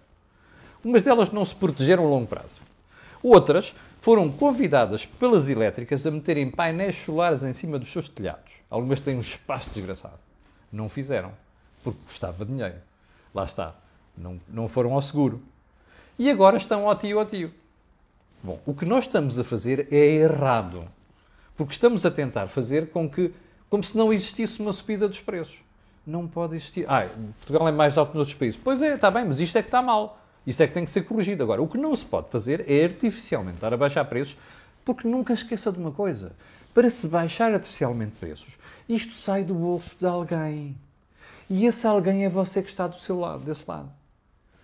Umas 0.83 1.01
delas 1.01 1.31
não 1.31 1.45
se 1.45 1.55
protegeram 1.55 2.05
a 2.05 2.09
longo 2.09 2.27
prazo. 2.27 2.61
Outras 3.21 3.75
foram 4.03 4.29
convidadas 4.29 5.05
pelas 5.05 5.47
elétricas 5.47 6.05
a 6.05 6.11
meterem 6.11 6.51
painéis 6.51 6.97
solares 7.05 7.41
em 7.41 7.53
cima 7.53 7.79
dos 7.79 7.89
seus 7.89 8.09
telhados. 8.09 8.55
Algumas 8.69 8.99
têm 8.99 9.15
um 9.15 9.21
espaço 9.21 9.69
desgraçado. 9.69 10.19
Não 10.69 10.89
fizeram, 10.89 11.31
porque 11.81 11.99
custava 12.05 12.43
dinheiro. 12.43 12.75
Lá 13.33 13.45
está. 13.45 13.73
Não, 14.17 14.41
não 14.49 14.67
foram 14.67 14.93
ao 14.93 15.01
seguro. 15.01 15.41
E 16.19 16.29
agora 16.29 16.57
estão 16.57 16.89
ao 16.89 16.97
tio 16.97 17.17
ao 17.17 17.25
tio. 17.25 17.53
Bom, 18.43 18.59
o 18.65 18.73
que 18.73 18.83
nós 18.83 19.05
estamos 19.05 19.39
a 19.39 19.43
fazer 19.45 19.87
é 19.89 20.05
errado. 20.05 20.83
Porque 21.55 21.71
estamos 21.71 22.05
a 22.05 22.11
tentar 22.11 22.47
fazer 22.47 22.89
com 22.89 23.09
que, 23.09 23.33
como 23.69 23.85
se 23.85 23.97
não 23.97 24.11
existisse 24.11 24.61
uma 24.61 24.73
subida 24.73 25.07
dos 25.07 25.21
preços. 25.21 25.59
Não 26.05 26.27
pode 26.27 26.57
existir. 26.57 26.85
Ah, 26.89 27.07
Portugal 27.39 27.69
é 27.69 27.71
mais 27.71 27.97
alto 27.97 28.11
que 28.11 28.17
nos 28.17 28.27
outros 28.27 28.37
países. 28.37 28.59
Pois 28.61 28.81
é, 28.81 28.95
está 28.95 29.09
bem, 29.09 29.23
mas 29.23 29.39
isto 29.39 29.57
é 29.57 29.61
que 29.61 29.69
está 29.69 29.81
mal. 29.81 30.21
Isto 30.45 30.61
é 30.61 30.67
que 30.67 30.73
tem 30.73 30.85
que 30.85 30.91
ser 30.91 31.03
corrigido. 31.03 31.43
Agora, 31.43 31.61
o 31.61 31.67
que 31.67 31.77
não 31.77 31.95
se 31.95 32.05
pode 32.05 32.29
fazer 32.29 32.65
é 32.69 32.83
artificialmente 32.83 33.57
estar 33.57 33.73
a 33.73 33.77
baixar 33.77 34.03
preços, 34.05 34.37
porque 34.83 35.07
nunca 35.07 35.33
esqueça 35.33 35.71
de 35.71 35.79
uma 35.79 35.91
coisa. 35.91 36.33
Para 36.73 36.89
se 36.89 37.07
baixar 37.07 37.53
artificialmente 37.53 38.13
preços, 38.19 38.57
isto 38.89 39.13
sai 39.13 39.43
do 39.43 39.53
bolso 39.53 39.95
de 39.99 40.05
alguém. 40.05 40.75
E 41.49 41.65
esse 41.65 41.85
alguém 41.85 42.25
é 42.25 42.29
você 42.29 42.61
que 42.61 42.69
está 42.69 42.87
do 42.87 42.99
seu 42.99 43.19
lado, 43.19 43.43
desse 43.43 43.63
lado. 43.67 43.91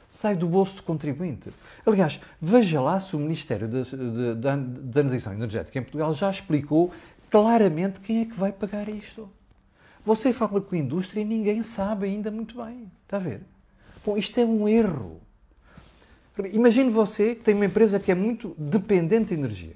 Sai 0.09 0.35
do 0.35 0.47
bolso 0.47 0.77
do 0.77 0.83
contribuinte. 0.83 1.53
Aliás, 1.85 2.19
veja 2.41 2.81
lá 2.81 2.99
se 2.99 3.15
o 3.15 3.19
Ministério 3.19 3.67
da, 3.67 4.55
da 4.55 4.57
Transição 4.91 5.33
Energética 5.33 5.77
em 5.77 5.83
Portugal 5.83 6.13
já 6.13 6.31
explicou 6.31 6.91
claramente 7.29 7.99
quem 7.99 8.21
é 8.21 8.25
que 8.25 8.33
vai 8.33 8.51
pagar 8.51 8.89
isto. 8.89 9.29
Você 10.03 10.33
fala 10.33 10.59
com 10.59 10.73
a 10.73 10.77
indústria 10.79 11.21
e 11.21 11.25
ninguém 11.25 11.61
sabe 11.61 12.07
ainda 12.07 12.31
muito 12.31 12.57
bem. 12.63 12.91
Está 13.03 13.17
a 13.17 13.19
ver? 13.19 13.41
Bom, 14.03 14.17
isto 14.17 14.39
é 14.39 14.45
um 14.45 14.67
erro. 14.67 15.21
Imagine 16.47 16.89
você 16.89 17.35
que 17.35 17.41
tem 17.43 17.55
uma 17.55 17.65
empresa 17.65 17.99
que 17.99 18.11
é 18.11 18.15
muito 18.15 18.55
dependente 18.57 19.27
de 19.27 19.33
energia. 19.33 19.75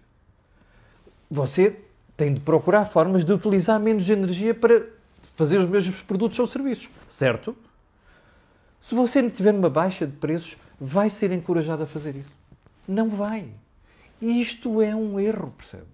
Você 1.30 1.78
tem 2.16 2.34
de 2.34 2.40
procurar 2.40 2.86
formas 2.86 3.26
de 3.26 3.34
utilizar 3.34 3.80
menos 3.80 4.08
energia 4.10 4.54
para 4.54 4.84
fazer 5.36 5.58
os 5.58 5.66
mesmos 5.66 6.02
produtos 6.02 6.38
ou 6.40 6.48
serviços, 6.48 6.90
certo? 7.10 7.56
Se 8.80 8.94
você 8.94 9.22
não 9.22 9.30
tiver 9.30 9.54
uma 9.54 9.70
baixa 9.70 10.06
de 10.06 10.14
preços, 10.14 10.58
vai 10.80 11.10
ser 11.10 11.32
encorajado 11.32 11.84
a 11.84 11.88
fazer 11.88 12.16
isso. 12.16 12.32
Não 12.88 13.10
vai. 13.10 13.48
Isto 14.22 14.82
é 14.82 14.96
um 14.96 15.20
erro, 15.20 15.54
percebe? 15.58 15.86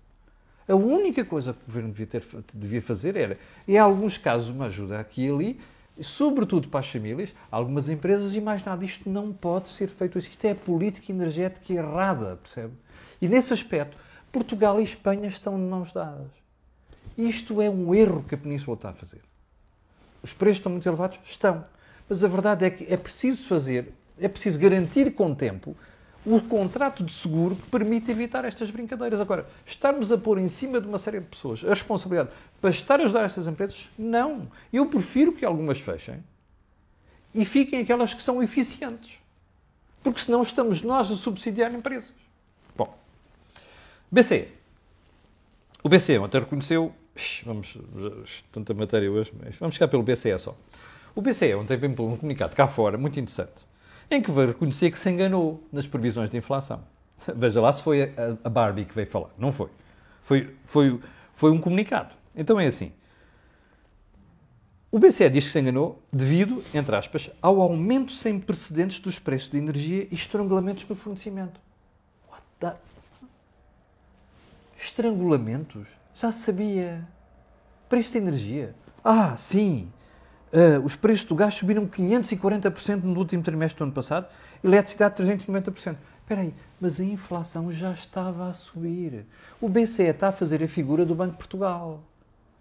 A 0.67 0.75
única 0.75 1.25
coisa 1.25 1.53
que 1.53 1.59
o 1.63 1.65
governo 1.65 1.89
devia, 1.89 2.07
ter, 2.07 2.23
devia 2.53 2.81
fazer 2.81 3.15
era, 3.15 3.39
em 3.67 3.77
alguns 3.77 4.17
casos, 4.17 4.49
uma 4.49 4.65
ajuda 4.65 4.99
aqui 4.99 5.25
e 5.25 5.29
ali, 5.29 5.59
sobretudo 6.01 6.67
para 6.67 6.79
as 6.79 6.89
famílias, 6.89 7.33
algumas 7.51 7.89
empresas 7.89 8.35
e 8.35 8.41
mais 8.41 8.63
nada. 8.63 8.83
Isto 8.83 9.09
não 9.09 9.31
pode 9.31 9.69
ser 9.69 9.89
feito. 9.89 10.17
Isto 10.17 10.45
é 10.45 10.53
política 10.53 11.11
energética 11.11 11.73
errada, 11.73 12.37
percebe? 12.37 12.73
E 13.21 13.27
nesse 13.27 13.53
aspecto, 13.53 13.97
Portugal 14.31 14.79
e 14.79 14.83
Espanha 14.83 15.27
estão 15.27 15.55
de 15.55 15.63
mãos 15.63 15.91
dadas. 15.91 16.31
Isto 17.17 17.61
é 17.61 17.69
um 17.69 17.93
erro 17.93 18.23
que 18.23 18.35
a 18.35 18.37
Península 18.37 18.75
está 18.75 18.89
a 18.89 18.93
fazer. 18.93 19.21
Os 20.23 20.33
preços 20.33 20.57
estão 20.57 20.71
muito 20.71 20.87
elevados? 20.87 21.19
Estão. 21.25 21.65
Mas 22.07 22.23
a 22.23 22.27
verdade 22.27 22.65
é 22.65 22.69
que 22.69 22.91
é 22.91 22.97
preciso 22.97 23.47
fazer, 23.47 23.93
é 24.19 24.27
preciso 24.27 24.59
garantir 24.59 25.13
com 25.13 25.33
tempo 25.35 25.75
o 26.29 26.39
contrato 26.41 27.03
de 27.03 27.11
seguro 27.11 27.55
que 27.55 27.67
permite 27.69 28.11
evitar 28.11 28.45
estas 28.45 28.69
brincadeiras. 28.69 29.19
Agora, 29.19 29.49
estarmos 29.65 30.11
a 30.11 30.17
pôr 30.17 30.37
em 30.37 30.47
cima 30.47 30.79
de 30.79 30.87
uma 30.87 30.99
série 30.99 31.19
de 31.19 31.25
pessoas 31.25 31.65
a 31.65 31.69
responsabilidade 31.69 32.29
para 32.61 32.69
estar 32.69 32.99
a 32.99 33.03
ajudar 33.03 33.23
estas 33.23 33.47
empresas, 33.47 33.89
não. 33.97 34.47
Eu 34.71 34.85
prefiro 34.85 35.31
que 35.33 35.43
algumas 35.43 35.79
fechem 35.79 36.23
e 37.33 37.43
fiquem 37.45 37.81
aquelas 37.81 38.13
que 38.13 38.21
são 38.21 38.43
eficientes. 38.43 39.17
Porque 40.03 40.19
senão 40.19 40.43
estamos 40.43 40.83
nós 40.83 41.11
a 41.11 41.15
subsidiar 41.15 41.73
empresas. 41.73 42.13
Bom, 42.77 42.95
BCE. 44.11 44.49
O 45.83 45.89
BCE 45.89 46.19
ontem 46.19 46.39
reconheceu. 46.39 46.93
Vamos, 47.43 47.75
tanta 48.51 48.73
matéria 48.75 49.11
hoje, 49.11 49.33
mas 49.37 49.55
vamos 49.57 49.75
ficar 49.75 49.87
pelo 49.87 50.03
BCE 50.03 50.37
só. 50.37 50.55
O 51.15 51.21
BCE 51.23 51.55
ontem 51.55 51.75
veio 51.75 51.91
um 51.91 52.15
comunicado 52.15 52.55
cá 52.55 52.67
fora, 52.67 52.99
muito 52.99 53.19
interessante 53.19 53.67
em 54.09 54.21
que 54.21 54.31
veio 54.31 54.49
reconhecer 54.49 54.91
que 54.91 54.97
se 54.97 55.09
enganou 55.09 55.63
nas 55.71 55.87
previsões 55.87 56.29
de 56.29 56.37
inflação. 56.37 56.83
Veja 57.35 57.61
lá 57.61 57.71
se 57.71 57.83
foi 57.83 58.13
a, 58.43 58.49
Barbie 58.49 58.85
que 58.85 58.93
veio 58.93 59.07
falar. 59.07 59.29
Não 59.37 59.51
foi. 59.51 59.69
Foi, 60.21 60.55
foi, 60.65 60.99
foi 61.33 61.51
um 61.51 61.59
comunicado. 61.59 62.15
Então 62.35 62.59
é 62.59 62.67
assim. 62.67 62.91
O 64.91 64.97
BCE 64.97 65.29
diz 65.29 65.45
que 65.45 65.51
se 65.51 65.59
enganou 65.59 66.01
devido, 66.11 66.63
entre 66.73 66.95
aspas, 66.95 67.29
ao 67.39 67.61
aumento 67.61 68.11
sem 68.11 68.39
precedentes 68.39 68.99
dos 68.99 69.19
preços 69.19 69.49
de 69.49 69.57
energia 69.57 70.07
e 70.09 70.15
estrangulamentos 70.15 70.87
no 70.87 70.95
fornecimento. 70.95 71.59
What 72.27 72.43
the... 72.59 72.73
Estrangulamentos? 74.81 75.87
Já 76.15 76.31
sabia. 76.31 77.07
Preço 77.87 78.13
de 78.13 78.17
energia? 78.17 78.73
Ah, 79.03 79.37
sim. 79.37 79.91
Uh, 80.51 80.83
os 80.83 80.95
preços 80.95 81.25
do 81.25 81.35
gás 81.35 81.53
subiram 81.53 81.87
540% 81.87 83.03
no 83.03 83.19
último 83.19 83.43
trimestre 83.43 83.77
do 83.77 83.83
ano 83.83 83.93
passado, 83.93 84.27
eletricidade 84.63 85.23
390%. 85.23 85.95
Espera 86.21 86.41
aí, 86.41 86.53
mas 86.79 86.99
a 86.99 87.03
inflação 87.03 87.71
já 87.71 87.91
estava 87.91 88.49
a 88.49 88.53
subir. 88.53 89.25
O 89.61 89.69
BCE 89.69 90.03
está 90.03 90.29
a 90.29 90.31
fazer 90.31 90.63
a 90.63 90.67
figura 90.67 91.05
do 91.05 91.15
Banco 91.15 91.33
de 91.33 91.37
Portugal. 91.37 92.03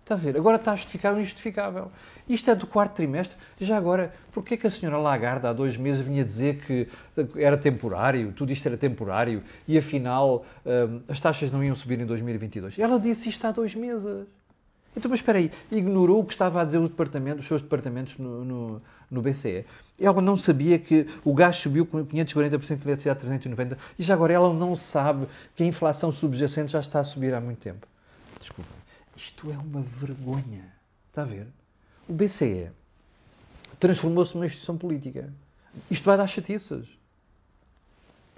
Está 0.02 0.14
a 0.14 0.18
ver? 0.18 0.38
Agora 0.38 0.56
está 0.56 0.72
a 0.72 0.76
justificar 0.76 1.14
o 1.14 1.20
injustificável. 1.20 1.92
Isto 2.26 2.50
é 2.50 2.54
do 2.54 2.66
quarto 2.66 2.94
trimestre. 2.94 3.36
Já 3.58 3.76
agora, 3.76 4.10
porquê 4.32 4.56
que 4.56 4.66
a 4.66 4.70
senhora 4.70 4.96
Lagarde 4.96 5.46
há 5.46 5.52
dois 5.52 5.76
meses 5.76 6.00
vinha 6.00 6.24
dizer 6.24 6.62
que 6.64 6.88
era 7.36 7.58
temporário, 7.58 8.32
tudo 8.32 8.50
isto 8.50 8.66
era 8.66 8.78
temporário, 8.78 9.42
e 9.66 9.76
afinal 9.76 10.46
um, 10.64 11.02
as 11.08 11.20
taxas 11.20 11.50
não 11.50 11.62
iam 11.62 11.74
subir 11.74 12.00
em 12.00 12.06
2022? 12.06 12.78
Ela 12.78 12.98
disse 12.98 13.28
isto 13.28 13.46
há 13.46 13.50
dois 13.52 13.74
meses. 13.74 14.26
Então, 14.98 15.08
mas 15.08 15.20
espera 15.20 15.38
aí, 15.38 15.52
ignorou 15.70 16.20
o 16.20 16.24
que 16.24 16.32
estava 16.32 16.60
a 16.60 16.64
dizer 16.64 16.78
o 16.78 16.88
departamento, 16.88 17.38
os 17.38 17.46
seus 17.46 17.62
departamentos 17.62 18.18
no, 18.18 18.44
no, 18.44 18.82
no 19.08 19.22
BCE. 19.22 19.64
Ela 19.96 20.20
não 20.20 20.36
sabia 20.36 20.76
que 20.76 21.06
o 21.24 21.32
gás 21.32 21.54
subiu 21.54 21.86
com 21.86 22.04
540% 22.04 22.78
de 22.78 22.88
eletricidade 22.88 23.24
390% 23.24 23.78
e 23.96 24.02
já 24.02 24.14
agora 24.14 24.32
ela 24.32 24.52
não 24.52 24.74
sabe 24.74 25.28
que 25.54 25.62
a 25.62 25.66
inflação 25.66 26.10
subjacente 26.10 26.72
já 26.72 26.80
está 26.80 26.98
a 26.98 27.04
subir 27.04 27.32
há 27.32 27.40
muito 27.40 27.60
tempo. 27.60 27.86
Desculpa, 28.40 28.72
isto 29.16 29.52
é 29.52 29.56
uma 29.56 29.82
vergonha. 29.82 30.64
Está 31.08 31.22
a 31.22 31.26
ver? 31.26 31.46
O 32.08 32.12
BCE 32.12 32.70
transformou-se 33.78 34.34
numa 34.34 34.46
instituição 34.46 34.76
política. 34.76 35.32
Isto 35.88 36.04
vai 36.04 36.16
dar 36.16 36.26
chatiças. 36.26 36.88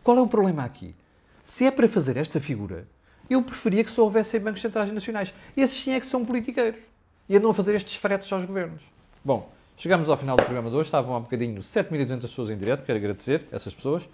Qual 0.05 0.19
é 0.19 0.21
o 0.21 0.29
problema 0.29 0.63
aqui? 0.63 0.95
Se 1.43 1.65
é 1.65 1.71
para 1.71 1.89
fazer 1.89 2.19
esta 2.19 2.39
figura, 2.39 2.87
eu 3.31 3.43
preferia 3.43 3.85
que 3.85 3.91
só 3.91 4.03
houvessem 4.03 4.41
bancos 4.41 4.61
centrais 4.61 4.91
nacionais. 4.91 5.33
Esses 5.57 5.83
sim 5.83 5.93
é 5.93 6.01
que 6.01 6.07
são 6.07 6.25
politiqueiros. 6.25 6.81
E 7.29 7.37
andam 7.37 7.51
a 7.51 7.55
fazer 7.55 7.75
estes 7.77 7.95
fretes 7.95 8.31
aos 8.33 8.45
governos. 8.45 8.83
Bom, 9.25 9.51
chegamos 9.77 10.09
ao 10.09 10.17
final 10.17 10.37
do 10.37 10.43
programa 10.43 10.69
de 10.69 10.75
hoje. 10.75 10.89
Estavam 10.89 11.15
há 11.15 11.21
bocadinho 11.21 11.61
7.200 11.61 12.21
pessoas 12.23 12.51
em 12.51 12.57
direto. 12.57 12.85
Quero 12.85 12.99
agradecer 12.99 13.47
a 13.53 13.57
essas 13.57 13.75
pessoas. 13.75 14.09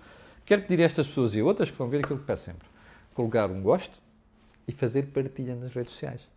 Quero 0.44 0.62
pedir 0.62 0.82
a 0.82 0.84
estas 0.84 1.06
pessoas 1.06 1.34
e 1.34 1.40
a 1.40 1.44
outras 1.44 1.70
que 1.70 1.78
vão 1.78 1.88
ver 1.88 2.04
aquilo 2.04 2.18
que 2.18 2.26
peço 2.26 2.44
sempre. 2.44 2.68
Colocar 3.14 3.50
um 3.50 3.62
gosto 3.62 3.98
e 4.68 4.72
fazer 4.72 5.06
partilha 5.06 5.54
nas 5.54 5.72
redes 5.72 5.92
sociais. 5.92 6.28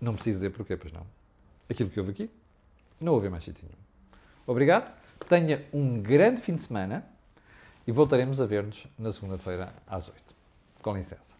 Não 0.00 0.14
preciso 0.14 0.38
dizer 0.38 0.50
porquê, 0.50 0.76
pois 0.76 0.92
não. 0.92 1.04
Aquilo 1.68 1.90
que 1.90 1.98
houve 1.98 2.12
aqui, 2.12 2.30
não 3.00 3.14
houve 3.14 3.28
mais 3.28 3.44
sítio 3.44 3.64
nenhum. 3.64 3.78
Obrigado, 4.46 4.90
tenha 5.28 5.66
um 5.72 6.00
grande 6.00 6.40
fim 6.40 6.54
de 6.54 6.62
semana 6.62 7.04
e 7.86 7.92
voltaremos 7.92 8.40
a 8.40 8.46
ver-nos 8.46 8.86
na 8.98 9.12
segunda-feira 9.12 9.74
às 9.86 10.08
8. 10.08 10.22
Com 10.80 10.96
licença. 10.96 11.37